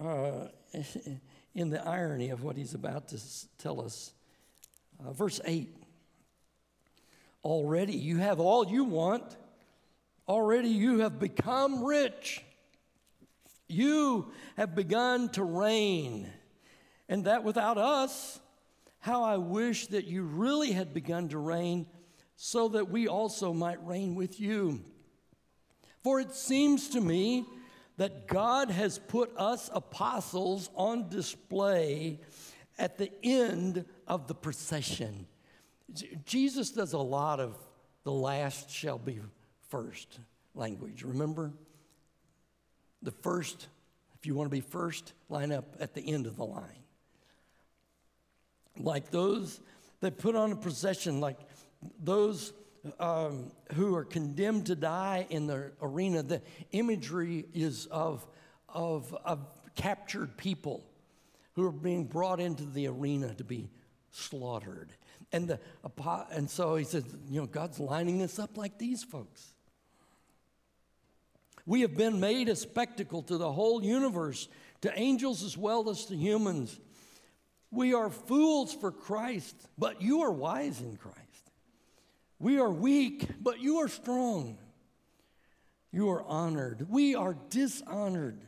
uh, 0.00 0.48
in 1.54 1.70
the 1.70 1.86
irony 1.86 2.30
of 2.30 2.42
what 2.42 2.56
he's 2.56 2.74
about 2.74 3.08
to 3.08 3.20
tell 3.58 3.80
us. 3.80 4.12
Uh, 4.98 5.12
verse 5.12 5.40
8 5.44 5.74
Already 7.44 7.92
you 7.94 8.16
have 8.16 8.40
all 8.40 8.66
you 8.66 8.82
want, 8.82 9.36
already 10.26 10.70
you 10.70 10.98
have 10.98 11.20
become 11.20 11.84
rich. 11.84 12.42
You 13.68 14.32
have 14.56 14.74
begun 14.74 15.28
to 15.30 15.44
reign, 15.44 16.30
and 17.08 17.24
that 17.24 17.44
without 17.44 17.78
us. 17.78 18.40
How 18.98 19.22
I 19.22 19.36
wish 19.36 19.86
that 19.88 20.06
you 20.06 20.24
really 20.24 20.72
had 20.72 20.92
begun 20.92 21.28
to 21.28 21.38
reign 21.38 21.86
so 22.34 22.68
that 22.70 22.90
we 22.90 23.06
also 23.06 23.52
might 23.52 23.84
reign 23.86 24.16
with 24.16 24.40
you. 24.40 24.84
For 26.02 26.20
it 26.20 26.34
seems 26.34 26.88
to 26.90 27.00
me 27.00 27.46
that 27.98 28.26
God 28.26 28.70
has 28.70 28.98
put 28.98 29.32
us 29.36 29.70
apostles 29.72 30.70
on 30.74 31.08
display 31.08 32.20
at 32.78 32.98
the 32.98 33.10
end 33.22 33.84
of 34.06 34.26
the 34.26 34.34
procession. 34.34 35.26
Jesus 36.24 36.70
does 36.70 36.92
a 36.92 36.98
lot 36.98 37.40
of 37.40 37.56
the 38.04 38.12
last 38.12 38.70
shall 38.70 38.98
be 38.98 39.20
first 39.68 40.18
language, 40.54 41.02
remember? 41.02 41.52
The 43.02 43.10
first, 43.10 43.68
if 44.18 44.26
you 44.26 44.34
want 44.34 44.46
to 44.46 44.54
be 44.54 44.60
first, 44.60 45.12
line 45.28 45.52
up 45.52 45.76
at 45.80 45.94
the 45.94 46.00
end 46.00 46.26
of 46.26 46.36
the 46.36 46.44
line. 46.44 46.84
Like 48.78 49.10
those 49.10 49.60
that 50.00 50.18
put 50.18 50.36
on 50.36 50.52
a 50.52 50.56
procession, 50.56 51.20
like 51.20 51.38
those 52.02 52.52
um, 53.00 53.50
who 53.74 53.94
are 53.94 54.04
condemned 54.04 54.66
to 54.66 54.74
die 54.74 55.26
in 55.30 55.46
the 55.46 55.72
arena, 55.80 56.22
the 56.22 56.42
imagery 56.72 57.46
is 57.54 57.86
of, 57.86 58.26
of, 58.68 59.14
of 59.24 59.46
captured 59.74 60.36
people 60.36 60.84
who 61.54 61.66
are 61.66 61.72
being 61.72 62.04
brought 62.04 62.40
into 62.40 62.64
the 62.64 62.86
arena 62.86 63.34
to 63.34 63.44
be 63.44 63.70
slaughtered. 64.10 64.92
And, 65.32 65.48
the, 65.48 65.60
and 66.30 66.48
so 66.48 66.76
he 66.76 66.84
says, 66.84 67.04
you 67.28 67.40
know, 67.40 67.46
God's 67.46 67.80
lining 67.80 68.22
us 68.22 68.38
up 68.38 68.56
like 68.56 68.78
these 68.78 69.02
folks. 69.02 69.54
We 71.66 71.80
have 71.80 71.96
been 71.96 72.20
made 72.20 72.48
a 72.48 72.56
spectacle 72.56 73.22
to 73.24 73.36
the 73.36 73.52
whole 73.52 73.82
universe, 73.82 74.48
to 74.82 74.98
angels 74.98 75.42
as 75.42 75.56
well 75.58 75.90
as 75.90 76.06
to 76.06 76.16
humans. 76.16 76.78
We 77.72 77.92
are 77.92 78.08
fools 78.08 78.72
for 78.72 78.92
Christ, 78.92 79.56
but 79.76 80.00
you 80.00 80.22
are 80.22 80.32
wise 80.32 80.80
in 80.80 80.96
Christ. 80.96 81.18
We 82.38 82.60
are 82.60 82.70
weak, 82.70 83.26
but 83.40 83.60
you 83.60 83.78
are 83.78 83.88
strong. 83.88 84.58
You 85.90 86.10
are 86.10 86.22
honored. 86.22 86.86
We 86.88 87.14
are 87.14 87.36
dishonored. 87.50 88.42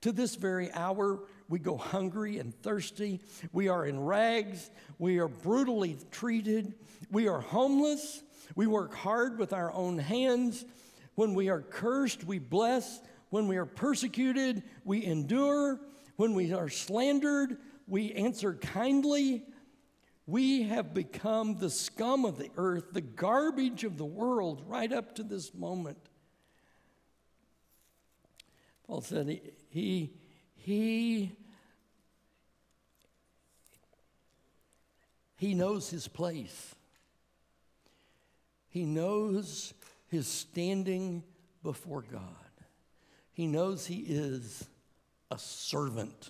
To 0.00 0.10
this 0.10 0.34
very 0.34 0.72
hour, 0.72 1.20
we 1.48 1.60
go 1.60 1.76
hungry 1.76 2.38
and 2.38 2.52
thirsty. 2.62 3.20
We 3.52 3.68
are 3.68 3.86
in 3.86 4.00
rags. 4.00 4.70
We 4.98 5.18
are 5.18 5.28
brutally 5.28 5.96
treated. 6.10 6.74
We 7.10 7.28
are 7.28 7.40
homeless. 7.40 8.22
We 8.56 8.66
work 8.66 8.94
hard 8.94 9.38
with 9.38 9.52
our 9.52 9.72
own 9.72 9.98
hands. 9.98 10.64
When 11.14 11.34
we 11.34 11.48
are 11.48 11.60
cursed, 11.60 12.24
we 12.24 12.38
bless. 12.38 13.00
When 13.30 13.48
we 13.48 13.56
are 13.56 13.66
persecuted, 13.66 14.62
we 14.84 15.04
endure. 15.04 15.80
When 16.16 16.34
we 16.34 16.52
are 16.52 16.68
slandered, 16.68 17.56
we 17.86 18.12
answer 18.12 18.54
kindly. 18.54 19.44
We 20.26 20.62
have 20.64 20.94
become 20.94 21.58
the 21.58 21.70
scum 21.70 22.24
of 22.24 22.38
the 22.38 22.50
earth, 22.56 22.92
the 22.92 23.00
garbage 23.00 23.84
of 23.84 23.98
the 23.98 24.04
world, 24.04 24.62
right 24.66 24.92
up 24.92 25.16
to 25.16 25.22
this 25.22 25.52
moment. 25.52 25.98
Paul 28.86 29.00
said 29.00 29.26
he, 29.28 29.42
he, 29.70 30.12
he, 30.54 31.32
he 35.36 35.54
knows 35.54 35.90
his 35.90 36.06
place. 36.08 36.74
He 38.68 38.84
knows 38.84 39.74
his 40.12 40.28
standing 40.28 41.24
before 41.62 42.02
God. 42.02 42.20
He 43.32 43.46
knows 43.46 43.86
he 43.86 44.00
is 44.00 44.68
a 45.30 45.38
servant 45.38 46.28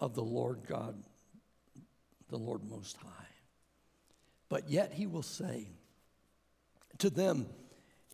of 0.00 0.14
the 0.14 0.22
Lord 0.22 0.60
God, 0.66 0.94
the 2.30 2.38
Lord 2.38 2.62
Most 2.70 2.96
High. 2.96 3.26
But 4.48 4.70
yet 4.70 4.94
he 4.94 5.06
will 5.06 5.22
say 5.22 5.68
to 6.96 7.10
them 7.10 7.46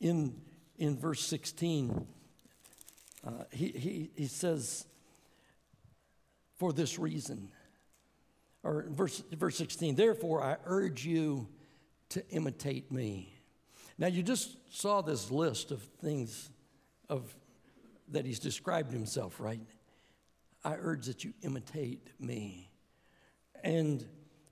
in, 0.00 0.34
in 0.76 0.98
verse 0.98 1.20
16, 1.20 2.08
uh, 3.24 3.30
he, 3.52 3.68
he, 3.68 4.10
he 4.16 4.26
says, 4.26 4.84
for 6.56 6.72
this 6.72 6.98
reason, 6.98 7.50
or 8.64 8.86
verse, 8.88 9.22
verse 9.30 9.56
16, 9.56 9.94
therefore 9.94 10.42
I 10.42 10.56
urge 10.64 11.06
you 11.06 11.46
to 12.08 12.28
imitate 12.30 12.90
me. 12.90 13.33
Now 13.98 14.08
you 14.08 14.22
just 14.22 14.56
saw 14.70 15.00
this 15.02 15.30
list 15.30 15.70
of 15.70 15.82
things 15.82 16.50
of 17.08 17.34
that 18.08 18.26
he's 18.26 18.38
described 18.38 18.92
himself, 18.92 19.40
right? 19.40 19.60
I 20.64 20.74
urge 20.74 21.06
that 21.06 21.24
you 21.24 21.32
imitate 21.42 22.08
me. 22.18 22.70
And 23.62 24.06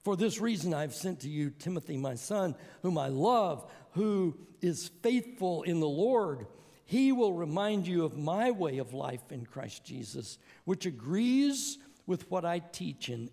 for 0.05 0.17
this 0.17 0.41
reason, 0.41 0.75
I've 0.75 0.95
sent 0.95 1.21
to 1.21 1.29
you 1.29 1.51
Timothy, 1.51 1.97
my 1.97 2.15
son, 2.15 2.55
whom 2.83 2.99
I 2.99 3.09
love, 3.09 3.71
who 3.93 4.37
is 4.61 4.91
faithful 5.03 5.63
in 5.63 5.81
the 5.81 5.89
Lord. 5.89 6.47
He 6.85 7.13
will 7.13 7.33
remind 7.33 7.87
you 7.87 8.05
of 8.05 8.19
my 8.19 8.51
way 8.51 8.79
of 8.79 8.95
life 8.95 9.31
in 9.31 9.47
Christ 9.47 9.85
Jesus, 9.85 10.39
which 10.65 10.87
agrees 10.87 11.79
with 12.07 12.31
what 12.31 12.45
I 12.45 12.59
teach 12.59 13.09
and 13.09 13.31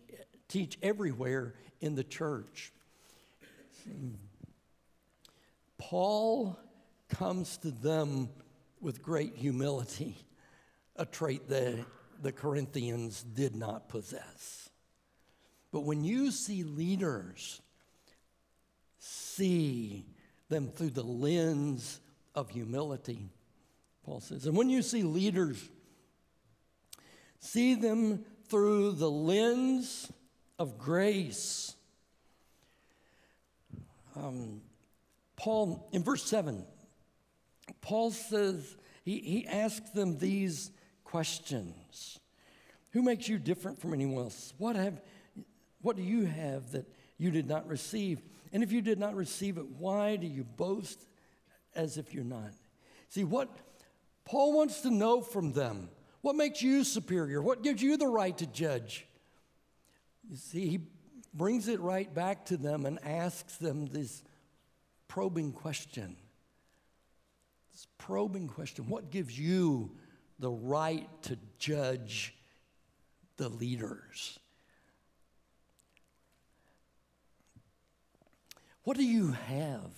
teach 0.48 0.78
everywhere 0.82 1.56
in 1.82 1.96
the 1.96 2.04
church. 2.04 2.72
Paul 5.80 6.60
comes 7.08 7.58
to 7.60 7.72
them 7.72 8.30
with 8.80 9.02
great 9.02 9.36
humility, 9.36 10.16
a 10.96 11.06
trait 11.06 11.50
that 11.50 11.84
the 12.22 12.32
Corinthians 12.32 13.24
did 13.24 13.56
not 13.56 13.90
possess. 13.90 14.70
But 15.72 15.82
when 15.82 16.04
you 16.04 16.32
see 16.32 16.64
leaders, 16.64 17.62
see 19.00 20.06
them 20.50 20.68
through 20.68 20.92
the 20.92 21.04
lens 21.04 22.00
of 22.36 22.50
humility, 22.50 23.30
Paul 24.04 24.20
says. 24.20 24.46
And 24.46 24.58
when 24.58 24.70
you 24.70 24.82
see 24.82 25.04
leaders, 25.04 25.64
see 27.40 27.76
them 27.76 28.26
through 28.48 28.94
the 28.94 29.10
lens 29.10 30.12
of 30.58 30.78
grace. 30.78 31.76
Um, 34.16 34.62
Paul, 35.40 35.88
in 35.94 36.04
verse 36.04 36.24
7, 36.24 36.66
Paul 37.82 38.12
says, 38.12 38.76
he, 39.06 39.20
he 39.20 39.48
asks 39.48 39.90
them 39.92 40.18
these 40.18 40.72
questions. 41.06 42.20
Who 42.92 43.02
makes 43.02 43.30
you 43.30 43.40
different 43.40 43.80
from 43.80 43.94
anyone 43.94 44.26
else? 44.26 44.54
What, 44.58 44.76
have, 44.76 45.02
what 45.82 45.96
do 45.96 46.04
you 46.04 46.26
have 46.26 46.72
that 46.72 46.86
you 47.18 47.32
did 47.32 47.48
not 47.48 47.68
receive? 47.68 48.22
And 48.52 48.64
if 48.64 48.72
you 48.74 48.82
did 48.82 49.00
not 49.00 49.16
receive 49.16 49.58
it, 49.58 49.66
why 49.78 50.18
do 50.18 50.28
you 50.28 50.44
boast 50.44 51.08
as 51.74 51.98
if 51.98 52.14
you're 52.14 52.24
not? 52.26 52.52
See, 53.08 53.24
what 53.24 53.50
Paul 54.26 54.54
wants 54.54 54.82
to 54.82 54.92
know 54.92 55.22
from 55.22 55.54
them 55.54 55.90
what 56.22 56.36
makes 56.36 56.62
you 56.62 56.84
superior? 56.84 57.42
What 57.42 57.64
gives 57.64 57.82
you 57.82 57.96
the 57.96 58.08
right 58.08 58.38
to 58.40 58.46
judge? 58.46 59.08
You 60.30 60.36
see, 60.36 60.68
he 60.68 60.80
brings 61.34 61.70
it 61.70 61.80
right 61.80 62.14
back 62.14 62.46
to 62.48 62.58
them 62.58 62.86
and 62.86 63.00
asks 63.06 63.56
them 63.56 63.86
this 63.86 64.22
probing 65.10 65.52
question. 65.52 66.16
This 67.74 67.88
probing 67.98 68.48
question 68.48 68.88
What 68.88 69.12
gives 69.12 69.38
you 69.38 69.92
the 70.40 70.50
right 70.52 71.10
to 71.24 71.38
judge 71.58 72.34
the 73.36 73.50
leaders? 73.50 74.40
What 78.84 78.96
do 78.96 79.04
you 79.04 79.34
have 79.34 79.92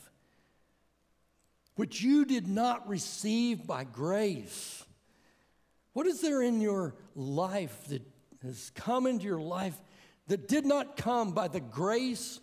which 1.76 2.02
you 2.02 2.26
did 2.26 2.48
not 2.48 2.88
receive 2.88 3.66
by 3.68 3.84
grace? 3.84 4.84
What 5.94 6.08
is 6.08 6.22
there 6.22 6.42
in 6.42 6.62
your 6.62 6.96
life 7.16 7.86
that 7.90 8.02
has 8.44 8.72
come 8.76 9.08
into 9.08 9.26
your 9.26 9.42
life 9.42 9.80
that 10.28 10.48
did 10.48 10.66
not 10.66 10.96
come 10.98 11.34
by 11.34 11.48
the 11.48 11.60
grace 11.60 12.40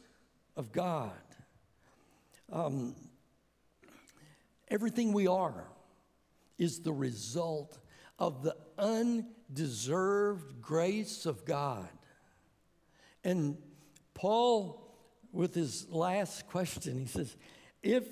of 0.57 0.71
God? 0.73 1.13
Um, 2.51 2.95
everything 4.69 5.13
we 5.13 5.27
are 5.27 5.67
is 6.59 6.81
the 6.81 6.93
result 6.93 7.79
of 8.19 8.43
the 8.43 8.57
undeserved 8.79 10.61
grace 10.61 11.27
of 11.27 11.45
God. 11.45 11.89
And 13.23 13.59
Paul, 14.15 14.97
with 15.33 15.55
his 15.55 15.89
last 15.89 16.49
question, 16.49 16.99
he 16.99 17.07
says, 17.07 17.37
if, 17.83 18.05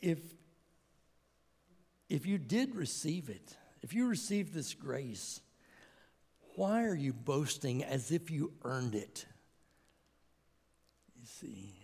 if, 0.00 0.18
if 2.08 2.26
you 2.26 2.38
did 2.38 2.74
receive 2.74 3.28
it, 3.28 3.56
if 3.82 3.94
you 3.94 4.06
received 4.06 4.52
this 4.52 4.74
grace, 4.74 5.40
why 6.54 6.84
are 6.84 6.94
you 6.94 7.12
boasting 7.12 7.84
as 7.84 8.10
if 8.10 8.30
you 8.30 8.52
earned 8.64 8.94
it? 8.94 9.26
You 11.18 11.26
see, 11.26 11.77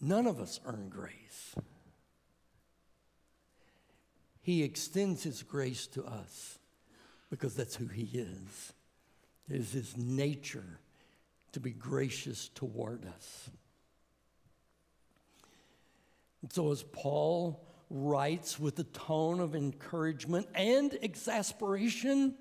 none 0.00 0.26
of 0.26 0.40
us 0.40 0.60
earn 0.64 0.88
grace. 0.88 1.54
He 4.40 4.62
extends 4.62 5.22
His 5.22 5.42
grace 5.42 5.86
to 5.88 6.04
us 6.04 6.58
because 7.30 7.54
that's 7.54 7.76
who 7.76 7.86
He 7.86 8.04
is. 8.18 8.72
It 9.48 9.56
is 9.56 9.72
His 9.72 9.96
nature 9.96 10.80
to 11.52 11.60
be 11.60 11.70
gracious 11.70 12.48
toward 12.48 13.06
us. 13.06 13.50
And 16.42 16.52
so, 16.52 16.70
as 16.70 16.82
Paul 16.82 17.68
writes 17.90 18.58
with 18.58 18.78
a 18.78 18.84
tone 18.84 19.40
of 19.40 19.54
encouragement 19.54 20.46
and 20.54 20.96
exasperation. 21.00 22.34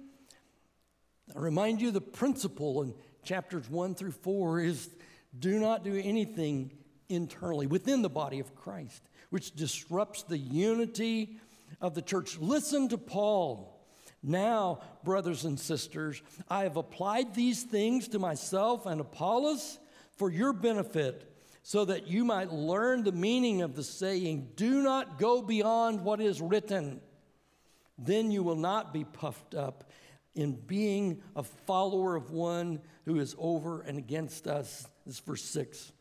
I 1.35 1.39
remind 1.39 1.81
you 1.81 1.91
the 1.91 2.01
principle 2.01 2.81
in 2.83 2.93
chapters 3.23 3.69
one 3.69 3.95
through 3.95 4.11
four 4.11 4.59
is 4.59 4.89
do 5.37 5.59
not 5.59 5.83
do 5.83 5.95
anything 5.95 6.71
internally 7.09 7.67
within 7.67 8.01
the 8.01 8.09
body 8.09 8.39
of 8.39 8.55
Christ, 8.55 9.01
which 9.29 9.55
disrupts 9.55 10.23
the 10.23 10.37
unity 10.37 11.37
of 11.81 11.95
the 11.95 12.01
church. 12.01 12.37
Listen 12.37 12.89
to 12.89 12.97
Paul. 12.97 13.73
Now, 14.23 14.79
brothers 15.03 15.45
and 15.45 15.59
sisters, 15.59 16.21
I 16.49 16.63
have 16.63 16.77
applied 16.77 17.33
these 17.33 17.63
things 17.63 18.07
to 18.09 18.19
myself 18.19 18.85
and 18.85 18.99
Apollos 18.99 19.79
for 20.17 20.31
your 20.31 20.53
benefit 20.53 21.33
so 21.63 21.85
that 21.85 22.07
you 22.07 22.25
might 22.25 22.51
learn 22.51 23.03
the 23.03 23.11
meaning 23.11 23.61
of 23.61 23.75
the 23.75 23.83
saying, 23.83 24.49
Do 24.55 24.81
not 24.81 25.19
go 25.19 25.41
beyond 25.41 26.01
what 26.01 26.21
is 26.21 26.41
written. 26.41 27.01
Then 27.97 28.31
you 28.31 28.43
will 28.43 28.55
not 28.55 28.93
be 28.93 29.03
puffed 29.03 29.53
up 29.53 29.91
in 30.33 30.53
being 30.53 31.21
a 31.35 31.43
follower 31.43 32.15
of 32.15 32.31
one 32.31 32.79
who 33.05 33.19
is 33.19 33.35
over 33.37 33.81
and 33.81 33.97
against 33.97 34.47
us. 34.47 34.87
This 35.05 35.15
is 35.15 35.19
verse 35.19 35.43
6. 35.43 35.91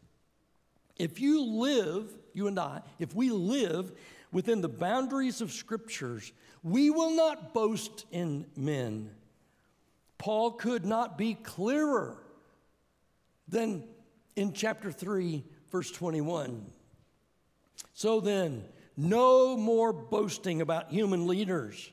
If 0.96 1.20
you 1.20 1.44
live, 1.44 2.10
you 2.32 2.46
and 2.46 2.58
I, 2.58 2.80
if 2.98 3.14
we 3.14 3.30
live 3.30 3.92
within 4.32 4.60
the 4.60 4.68
boundaries 4.68 5.40
of 5.40 5.52
scriptures, 5.52 6.32
we 6.62 6.90
will 6.90 7.10
not 7.10 7.54
boast 7.54 8.06
in 8.10 8.46
men. 8.56 9.10
Paul 10.18 10.52
could 10.52 10.84
not 10.84 11.18
be 11.18 11.34
clearer 11.34 12.22
than 13.48 13.84
in 14.34 14.52
chapter 14.52 14.90
3, 14.90 15.44
verse 15.70 15.90
21. 15.90 16.66
So 17.92 18.20
then, 18.20 18.64
no 18.96 19.56
more 19.56 19.92
boasting 19.92 20.60
about 20.60 20.90
human 20.90 21.26
leaders. 21.26 21.90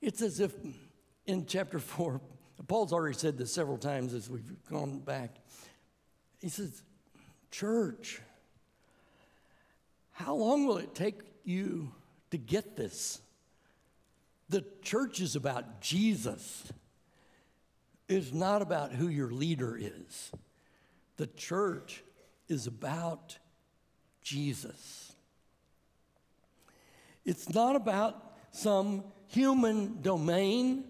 It's 0.00 0.22
as 0.22 0.40
if 0.40 0.52
in 1.26 1.46
chapter 1.46 1.78
4, 1.78 2.20
Paul's 2.66 2.92
already 2.92 3.16
said 3.16 3.38
this 3.38 3.52
several 3.52 3.78
times 3.78 4.14
as 4.14 4.28
we've 4.28 4.52
gone 4.70 4.98
back. 4.98 5.36
He 6.40 6.48
says, 6.48 6.82
Church, 7.50 8.20
how 10.12 10.34
long 10.34 10.66
will 10.66 10.78
it 10.78 10.94
take 10.94 11.20
you 11.44 11.92
to 12.30 12.38
get 12.38 12.76
this? 12.76 13.20
The 14.48 14.64
church 14.82 15.20
is 15.20 15.36
about 15.36 15.80
Jesus. 15.80 16.72
It's 18.08 18.32
not 18.32 18.62
about 18.62 18.92
who 18.92 19.08
your 19.08 19.30
leader 19.30 19.76
is. 19.78 20.32
The 21.16 21.26
church 21.26 22.02
is 22.48 22.66
about 22.66 23.38
Jesus. 24.22 25.12
It's 27.24 27.52
not 27.52 27.76
about 27.76 28.36
some 28.50 29.04
human 29.26 30.00
domain. 30.00 30.84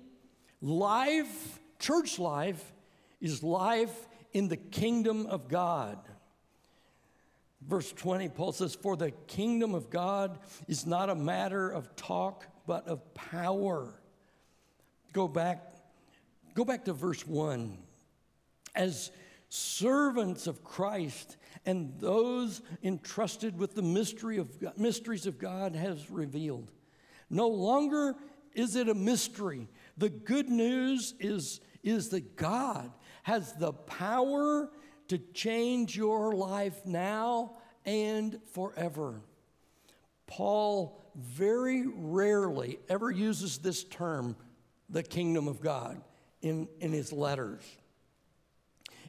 Life, 0.63 1.59
church 1.79 2.19
life, 2.19 2.73
is 3.21 3.43
life 3.43 4.09
in 4.33 4.49
the 4.49 4.57
kingdom 4.57 5.27
of 5.27 5.49
God. 5.49 5.99
Verse 7.69 7.93
20, 7.93 8.31
Paul 8.31 8.53
says, 8.53 8.75
For 8.75 8.97
the 8.97 9.11
kingdom 9.27 9.75
of 9.75 9.91
God 9.91 10.39
is 10.67 10.87
not 10.87 11.11
a 11.11 11.15
matter 11.15 11.69
of 11.69 11.95
talk, 11.97 12.47
but 12.67 12.89
of 12.89 13.15
power. 13.15 13.93
Go 15.13 15.29
back, 15.29 15.75
go 16.55 16.65
back 16.65 16.87
to 16.87 16.95
verse 16.95 17.27
1. 17.27 17.77
As 18.75 19.11
servants 19.51 20.47
of 20.47 20.65
Christ 20.65 21.37
and 21.67 21.93
those 21.99 22.63
entrusted 22.83 23.59
with 23.59 23.75
the 23.75 23.83
mystery 23.83 24.39
of 24.39 24.79
mysteries 24.79 25.27
of 25.27 25.39
God 25.39 25.75
has 25.75 26.11
revealed. 26.11 26.71
No 27.29 27.49
longer 27.49 28.15
is 28.55 28.77
it 28.77 28.89
a 28.89 28.95
mystery. 28.95 29.69
The 29.99 30.09
good 30.09 30.49
news 30.49 31.15
is, 31.21 31.61
is 31.83 32.09
that 32.11 32.37
God 32.37 32.93
has 33.25 33.53
the 33.55 33.73
power 33.73 34.71
to 35.09 35.19
change 35.19 35.97
your 35.97 36.35
life 36.35 36.87
now 36.87 37.58
and 37.89 38.39
forever. 38.53 39.23
Paul 40.27 41.01
very 41.17 41.87
rarely 41.87 42.79
ever 42.87 43.11
uses 43.11 43.59
this 43.59 43.83
term, 43.83 44.37
the 44.91 45.03
kingdom 45.03 45.49
of 45.49 45.63
God, 45.63 46.03
in, 46.43 46.69
in 46.81 46.93
his 46.93 47.15
letters. 47.15 47.63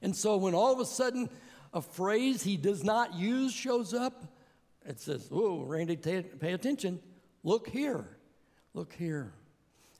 And 0.01 0.15
so 0.15 0.37
when 0.37 0.53
all 0.53 0.71
of 0.71 0.79
a 0.79 0.85
sudden 0.85 1.29
a 1.73 1.81
phrase 1.81 2.41
he 2.41 2.55
does 2.55 2.81
not 2.81 3.15
use 3.15 3.51
shows 3.51 3.93
up, 3.93 4.23
it 4.85 5.01
says, 5.01 5.27
Oh, 5.29 5.65
Randy, 5.65 5.97
pay 5.97 6.53
attention. 6.53 7.01
Look 7.43 7.67
here. 7.67 8.05
Look 8.73 8.93
here. 8.93 9.33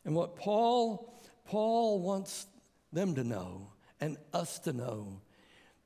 And 0.06 0.16
what 0.16 0.38
Paul, 0.38 1.14
Paul 1.44 2.00
wants 2.00 2.48
them 2.94 3.16
to 3.16 3.26
know 3.26 3.74
and 4.00 4.16
us 4.34 4.58
to 4.60 4.72
know 4.72 5.20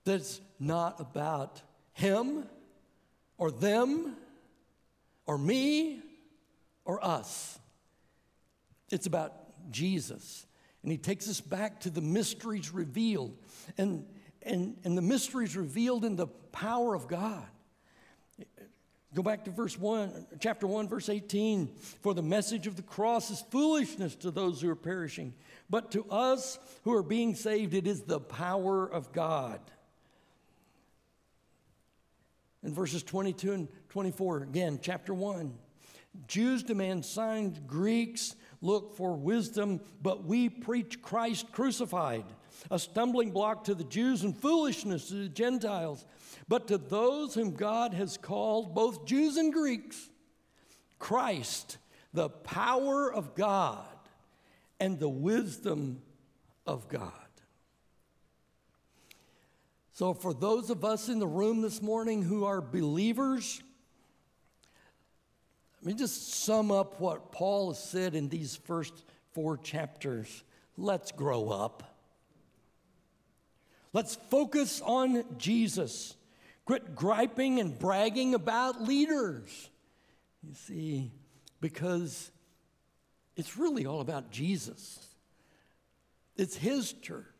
that 0.04 0.18
it's 0.18 0.41
not 0.60 1.00
about 1.00 1.60
him 1.94 2.46
or 3.44 3.52
them 3.52 4.16
or 5.26 5.38
me 5.38 6.00
or 6.86 7.04
us. 7.04 7.60
It's 8.89 9.06
about 9.06 9.34
Jesus. 9.70 10.46
And 10.82 10.89
he 10.89 10.98
takes 10.98 11.28
us 11.28 11.41
back 11.41 11.82
to 11.82 11.89
the 11.89 12.00
mysteries 12.00 12.74
revealed. 12.74 13.38
And, 13.78 14.06
and, 14.44 14.78
and 14.86 14.98
the 14.98 15.02
mysteries 15.02 15.58
revealed 15.58 16.06
in 16.06 16.16
the 16.16 16.28
power 16.54 16.96
of 16.96 17.10
God. 17.10 17.46
Go 19.14 19.22
back 19.22 19.44
to 19.44 19.52
verse 19.52 19.78
1, 19.78 20.26
chapter 20.39 20.66
1, 20.66 20.88
verse 20.88 21.10
18. 21.10 21.68
For 22.02 22.14
the 22.14 22.24
message 22.24 22.66
of 22.66 22.78
the 22.78 22.82
cross 22.82 23.30
is 23.30 23.44
foolishness 23.52 24.16
to 24.16 24.32
those 24.32 24.62
who 24.62 24.70
are 24.70 24.76
perishing, 24.78 25.34
but 25.70 25.91
to 25.91 26.06
us 26.06 26.60
who 26.86 26.94
are 26.94 27.04
being 27.04 27.36
saved, 27.36 27.74
it 27.74 27.88
is 27.88 28.04
the 28.04 28.22
power 28.22 28.88
of 28.88 29.12
God. 29.12 29.60
In 32.64 32.74
verses 32.74 33.03
22 33.03 33.51
and 33.51 33.68
24, 33.89 34.43
again, 34.43 34.80
chapter 34.82 35.14
1. 35.14 35.53
Jews 36.28 36.64
demand 36.64 37.05
signs, 37.05 37.59
Greeks 37.66 38.36
look 38.61 38.95
for 38.95 39.14
wisdom, 39.14 39.82
but 40.01 40.24
we 40.24 40.47
preach 40.47 41.01
Christ 41.01 41.51
crucified, 41.51 42.24
a 42.72 42.80
stumbling 42.80 43.32
block 43.32 43.66
to 43.66 43.76
the 43.76 43.84
Jews 43.84 44.24
and 44.24 44.38
foolishness 44.38 45.09
to 45.09 45.16
the 45.16 45.30
Gentiles. 45.30 46.05
But 46.47 46.68
to 46.68 46.78
those 46.78 47.34
whom 47.34 47.55
God 47.55 47.93
has 47.93 48.18
called, 48.18 48.74
both 48.74 49.05
Jews 49.05 49.38
and 49.38 49.51
Greeks, 49.51 50.09
Christ, 50.99 51.78
the 52.14 52.30
power 52.30 53.11
of 53.11 53.36
God 53.36 53.86
and 54.80 54.99
the 54.99 55.09
wisdom 55.09 56.01
of 56.66 56.88
God. 56.88 57.11
So, 59.94 60.16
for 60.16 60.34
those 60.34 60.72
of 60.72 60.84
us 60.84 61.08
in 61.08 61.20
the 61.20 61.28
room 61.28 61.62
this 61.62 61.80
morning 61.80 62.24
who 62.24 62.46
are 62.46 62.62
believers, 62.62 63.62
let 65.82 65.86
me 65.86 65.94
just 65.94 66.34
sum 66.34 66.72
up 66.72 67.00
what 67.00 67.32
Paul 67.32 67.70
has 67.70 67.84
said 67.84 68.16
in 68.16 68.28
these 68.28 68.56
first 68.56 68.94
four 69.34 69.56
chapters. 69.58 70.44
Let's 70.78 71.12
grow 71.12 71.50
up. 71.50 71.96
Let's 73.94 74.16
focus 74.16 74.82
on 74.84 75.26
Jesus. 75.38 76.16
Quit 76.66 76.96
griping 76.96 77.60
and 77.60 77.78
bragging 77.78 78.34
about 78.34 78.82
leaders. 78.82 79.70
You 80.41 80.56
see, 80.56 81.12
because 81.62 82.32
it's 83.36 83.58
really 83.58 83.86
all 83.86 84.02
about 84.02 84.32
Jesus. 84.32 85.06
It's 86.36 86.56
His 86.56 86.94
church. 86.94 87.33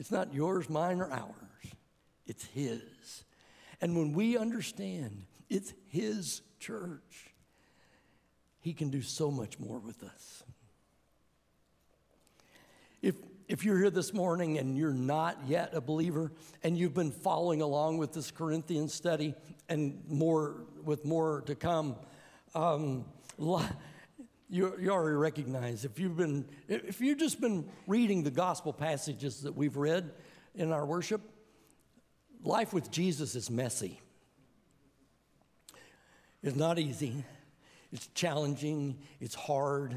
It's 0.00 0.10
not 0.10 0.32
yours, 0.32 0.70
mine, 0.70 1.02
or 1.02 1.12
ours. 1.12 1.74
It's 2.26 2.46
His. 2.46 3.22
And 3.82 3.94
when 3.94 4.14
we 4.14 4.38
understand 4.38 5.26
it's 5.50 5.74
His 5.88 6.40
church, 6.58 7.34
He 8.60 8.72
can 8.72 8.88
do 8.88 9.02
so 9.02 9.30
much 9.30 9.58
more 9.58 9.78
with 9.78 10.02
us. 10.02 10.42
If, 13.02 13.14
if 13.46 13.62
you're 13.62 13.76
here 13.76 13.90
this 13.90 14.14
morning 14.14 14.56
and 14.56 14.74
you're 14.74 14.94
not 14.94 15.36
yet 15.46 15.74
a 15.74 15.82
believer 15.82 16.32
and 16.62 16.78
you've 16.78 16.94
been 16.94 17.12
following 17.12 17.60
along 17.60 17.98
with 17.98 18.14
this 18.14 18.30
Corinthian 18.30 18.88
study 18.88 19.34
and 19.68 20.02
more 20.08 20.62
with 20.82 21.04
more 21.04 21.42
to 21.42 21.54
come, 21.54 21.94
um, 22.54 23.04
you, 24.50 24.74
you 24.80 24.90
already 24.90 25.16
recognize 25.16 25.84
if 25.84 25.98
you've 25.98 26.16
been 26.16 26.44
if 26.68 27.00
you've 27.00 27.18
just 27.18 27.40
been 27.40 27.68
reading 27.86 28.24
the 28.24 28.30
gospel 28.30 28.72
passages 28.72 29.42
that 29.42 29.54
we've 29.54 29.76
read 29.76 30.10
in 30.54 30.72
our 30.72 30.84
worship, 30.84 31.20
life 32.42 32.72
with 32.72 32.90
Jesus 32.90 33.36
is 33.36 33.48
messy. 33.48 34.00
It's 36.42 36.56
not 36.56 36.78
easy. 36.78 37.24
It's 37.92 38.08
challenging. 38.08 38.98
It's 39.20 39.34
hard. 39.34 39.96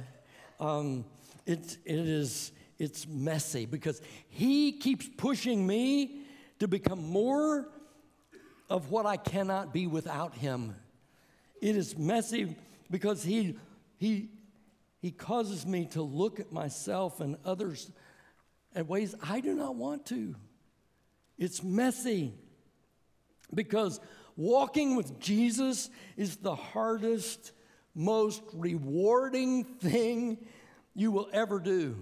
Um, 0.60 1.06
it, 1.46 1.78
it 1.86 2.00
is 2.08 2.52
it's 2.80 3.08
messy 3.08 3.66
because 3.66 4.02
he 4.30 4.74
keeps 4.74 5.10
pushing 5.18 5.66
me 5.66 6.22
to 6.60 6.68
become 6.68 7.04
more 7.04 7.70
of 8.70 8.92
what 8.92 9.06
I 9.06 9.18
cannot 9.18 9.74
be 9.74 9.88
without 9.88 10.36
him. 10.36 10.76
It 11.62 11.76
is 11.76 11.98
messy 11.98 12.56
because 12.90 13.24
he, 13.24 13.58
he, 13.98 14.30
he 15.04 15.12
causes 15.12 15.66
me 15.66 15.86
to 15.88 16.02
look 16.02 16.40
at 16.40 16.54
myself 16.54 17.20
and 17.20 17.36
others 17.44 17.92
in 18.74 18.88
ways 18.88 19.14
I 19.22 19.42
do 19.42 19.54
not 19.54 19.76
want 19.76 20.06
to. 20.06 20.34
It's 21.38 21.62
messy 21.62 22.34
because 23.54 24.00
walking 24.38 24.96
with 24.96 25.20
Jesus 25.20 25.90
is 26.16 26.38
the 26.38 26.56
hardest, 26.56 27.52
most 27.94 28.42
rewarding 28.54 29.66
thing 29.66 30.38
you 30.96 31.12
will 31.12 31.28
ever 31.34 31.60
do. 31.60 32.02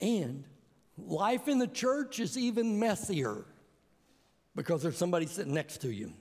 And 0.00 0.44
life 0.96 1.46
in 1.46 1.58
the 1.58 1.68
church 1.68 2.20
is 2.20 2.38
even 2.38 2.78
messier 2.78 3.44
because 4.54 4.82
there's 4.82 4.96
somebody 4.96 5.26
sitting 5.26 5.52
next 5.52 5.82
to 5.82 5.92
you 5.92 6.14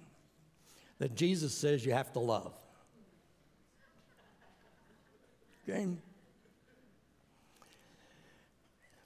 that 1.00 1.16
Jesus 1.16 1.54
says 1.54 1.86
you 1.86 1.94
have 1.94 2.12
to 2.14 2.20
love. 2.20 2.54
Okay? 5.68 5.88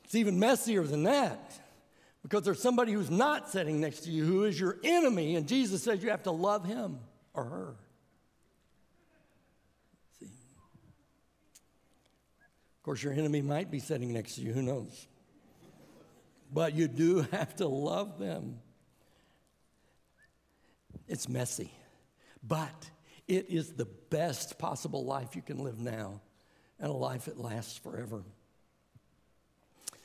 It's 0.04 0.16
even 0.16 0.40
messier 0.40 0.84
than 0.84 1.04
that 1.04 1.60
because 2.24 2.44
there's 2.44 2.62
somebody 2.62 2.92
who's 2.92 3.10
not 3.10 3.50
sitting 3.50 3.80
next 3.80 4.02
to 4.02 4.10
you 4.10 4.26
who 4.26 4.44
is 4.44 4.60
your 4.60 4.78
enemy, 4.84 5.36
and 5.36 5.48
Jesus 5.48 5.84
says 5.84 6.04
you 6.04 6.10
have 6.10 6.24
to 6.24 6.32
love 6.32 6.66
him 6.66 7.00
or 7.34 7.44
her. 7.44 7.76
See? 10.20 10.26
Of 10.26 10.32
course, 12.84 13.04
your 13.04 13.14
enemy 13.14 13.42
might 13.42 13.72
be 13.72 13.80
sitting 13.80 14.12
next 14.12 14.36
to 14.36 14.42
you, 14.42 14.52
who 14.52 14.62
knows? 14.62 15.08
But 16.52 16.74
you 16.74 16.88
do 16.88 17.22
have 17.32 17.56
to 17.58 17.68
love 17.68 18.20
them. 18.20 18.60
It's 21.08 21.30
messy, 21.30 21.72
but 22.44 22.90
it 23.28 23.50
is 23.50 23.74
the 23.74 23.88
best 24.10 24.58
possible 24.58 25.06
life 25.06 25.36
you 25.36 25.42
can 25.42 25.60
live 25.60 25.80
now 25.80 26.22
and 26.80 26.90
a 26.90 26.94
life 26.94 27.26
that 27.26 27.40
lasts 27.40 27.78
forever. 27.78 28.24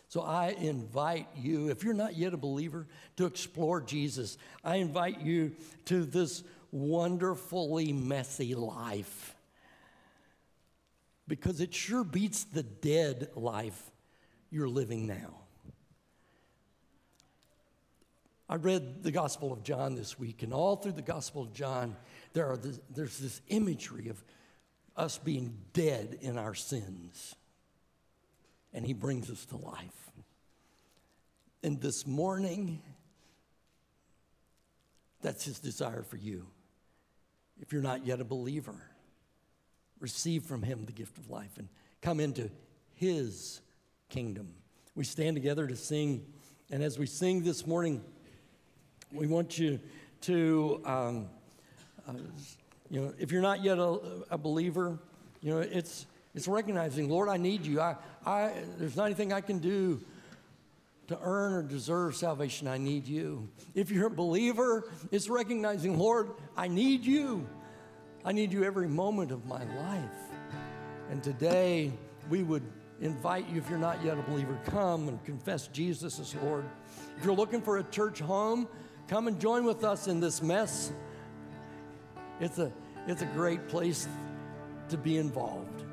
So 0.09 0.21
I 0.21 0.49
invite 0.51 1.27
you, 1.37 1.71
if 1.71 1.83
you're 1.83 1.95
not 1.95 2.17
yet 2.17 2.35
a 2.35 2.37
believer, 2.37 2.87
to 3.17 3.27
explore 3.27 3.81
Jesus. 3.81 4.39
I 4.63 4.77
invite 4.77 5.21
you 5.21 5.57
to 5.87 6.05
this 6.05 6.45
wonderfully 6.71 7.93
messy 7.93 8.55
life 8.55 9.35
because 11.27 11.61
it 11.61 11.75
sure 11.75 12.05
beats 12.05 12.45
the 12.45 12.63
dead 12.63 13.31
life 13.35 13.91
you're 14.51 14.69
living 14.69 15.07
now. 15.07 15.35
I 18.49 18.57
read 18.57 19.03
the 19.03 19.11
Gospel 19.11 19.53
of 19.53 19.63
John 19.63 19.95
this 19.95 20.19
week, 20.19 20.43
and 20.43 20.53
all 20.53 20.77
through 20.77 20.93
the 20.93 21.03
Gospel 21.03 21.43
of 21.43 21.53
John, 21.55 21.97
there 22.35 22.51
are 22.51 22.57
this, 22.57 22.81
there's 22.91 23.19
this 23.19 23.41
imagery 23.49 24.09
of 24.09 24.23
us 24.97 25.19
being 25.19 25.57
dead 25.73 26.19
in 26.21 26.37
our 26.37 26.55
sins, 26.55 27.35
and 28.73 28.85
He 28.85 28.93
brings 28.93 29.31
us 29.31 29.47
to 29.47 29.57
life. 29.57 30.11
And 31.63 31.81
this 31.81 32.07
morning, 32.07 32.83
that's 35.23 35.45
His 35.45 35.59
desire 35.59 36.03
for 36.03 36.17
you. 36.17 36.47
If 37.61 37.73
you're 37.73 37.83
not 37.83 38.05
yet 38.05 38.21
a 38.21 38.25
believer, 38.25 38.91
receive 40.01 40.43
from 40.43 40.63
Him 40.63 40.85
the 40.85 40.93
gift 40.93 41.17
of 41.19 41.31
life 41.31 41.57
and 41.57 41.69
come 42.03 42.21
into 42.21 42.51
His 42.95 43.61
kingdom. 44.11 44.55
We 44.97 45.05
stand 45.05 45.37
together 45.37 45.67
to 45.67 45.77
sing, 45.77 46.27
and 46.71 46.83
as 46.83 46.99
we 46.99 47.07
sing 47.07 47.43
this 47.43 47.67
morning, 47.67 48.03
we 49.13 49.29
want 49.29 49.59
you 49.59 49.81
to, 50.23 50.83
um, 50.85 51.29
you 52.91 53.01
know, 53.01 53.15
if 53.19 53.33
you're 53.33 53.43
not 53.43 53.63
yet 53.63 53.79
a, 53.79 53.99
a, 54.31 54.39
believer, 54.39 54.99
you 55.41 55.51
know, 55.51 55.61
it's, 55.61 56.07
it's 56.35 56.47
recognizing, 56.47 57.09
Lord, 57.09 57.29
I 57.29 57.37
need 57.37 57.65
you. 57.65 57.81
I, 57.81 57.97
I, 58.25 58.53
there's 58.79 58.97
not 58.97 59.07
anything 59.07 59.33
I 59.33 59.41
can 59.41 59.59
do 59.59 60.01
to 61.09 61.19
earn 61.23 61.53
or 61.53 61.63
deserve 61.63 62.17
salvation. 62.17 62.69
I 62.69 62.79
need 62.79 63.07
you. 63.07 63.49
If 63.75 63.91
you're 63.91 64.07
a 64.07 64.11
believer, 64.11 64.91
it's 65.11 65.29
recognizing, 65.29 65.99
Lord, 65.99 66.31
I 66.57 66.69
need 66.69 67.05
you. 67.05 67.47
I 68.25 68.33
need 68.33 68.53
you 68.53 68.65
every 68.65 68.89
moment 68.89 69.33
of 69.33 69.45
my 69.47 69.65
life. 69.77 70.11
And 71.11 71.23
today, 71.23 71.93
we 72.31 72.43
would 72.43 72.63
invite 73.01 73.49
you, 73.51 73.59
if 73.59 73.69
you're 73.69 73.79
not 73.79 74.03
yet 74.03 74.19
a 74.19 74.23
believer, 74.23 74.59
come 74.65 75.09
and 75.09 75.23
confess 75.25 75.67
Jesus 75.69 76.19
as 76.19 76.35
Lord. 76.37 76.65
If 77.19 77.25
you're 77.25 77.35
looking 77.35 77.61
for 77.61 77.79
a 77.79 77.83
church 77.85 78.21
home, 78.21 78.67
Come 79.07 79.29
and 79.29 79.39
join 79.39 79.65
with 79.65 79.85
us 79.85 80.09
in 80.09 80.19
this 80.19 80.41
mess. 80.41 80.91
It's 82.41 82.59
a, 82.59 82.73
it's 83.07 83.23
a 83.23 83.27
great 83.27 83.69
place 83.69 84.09
to 84.89 84.97
be 84.97 85.19
involved. 85.19 85.85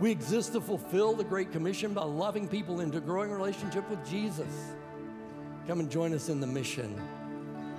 We 0.00 0.10
exist 0.10 0.52
to 0.54 0.60
fulfill 0.60 1.14
the 1.14 1.24
Great 1.24 1.52
Commission 1.52 1.92
by 1.92 2.04
loving 2.04 2.48
people 2.48 2.80
into 2.80 3.00
growing 3.00 3.30
relationship 3.30 3.88
with 3.90 4.04
Jesus. 4.08 4.72
Come 5.66 5.80
and 5.80 5.90
join 5.90 6.14
us 6.14 6.28
in 6.30 6.40
the 6.40 6.46
mission 6.46 7.00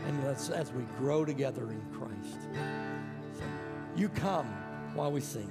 and 0.07 0.23
let's, 0.23 0.49
as 0.49 0.71
we 0.71 0.83
grow 0.97 1.25
together 1.25 1.69
in 1.71 1.81
Christ. 1.91 2.47
So 3.37 3.43
you 3.95 4.09
come 4.09 4.47
while 4.93 5.11
we 5.11 5.21
sing. 5.21 5.49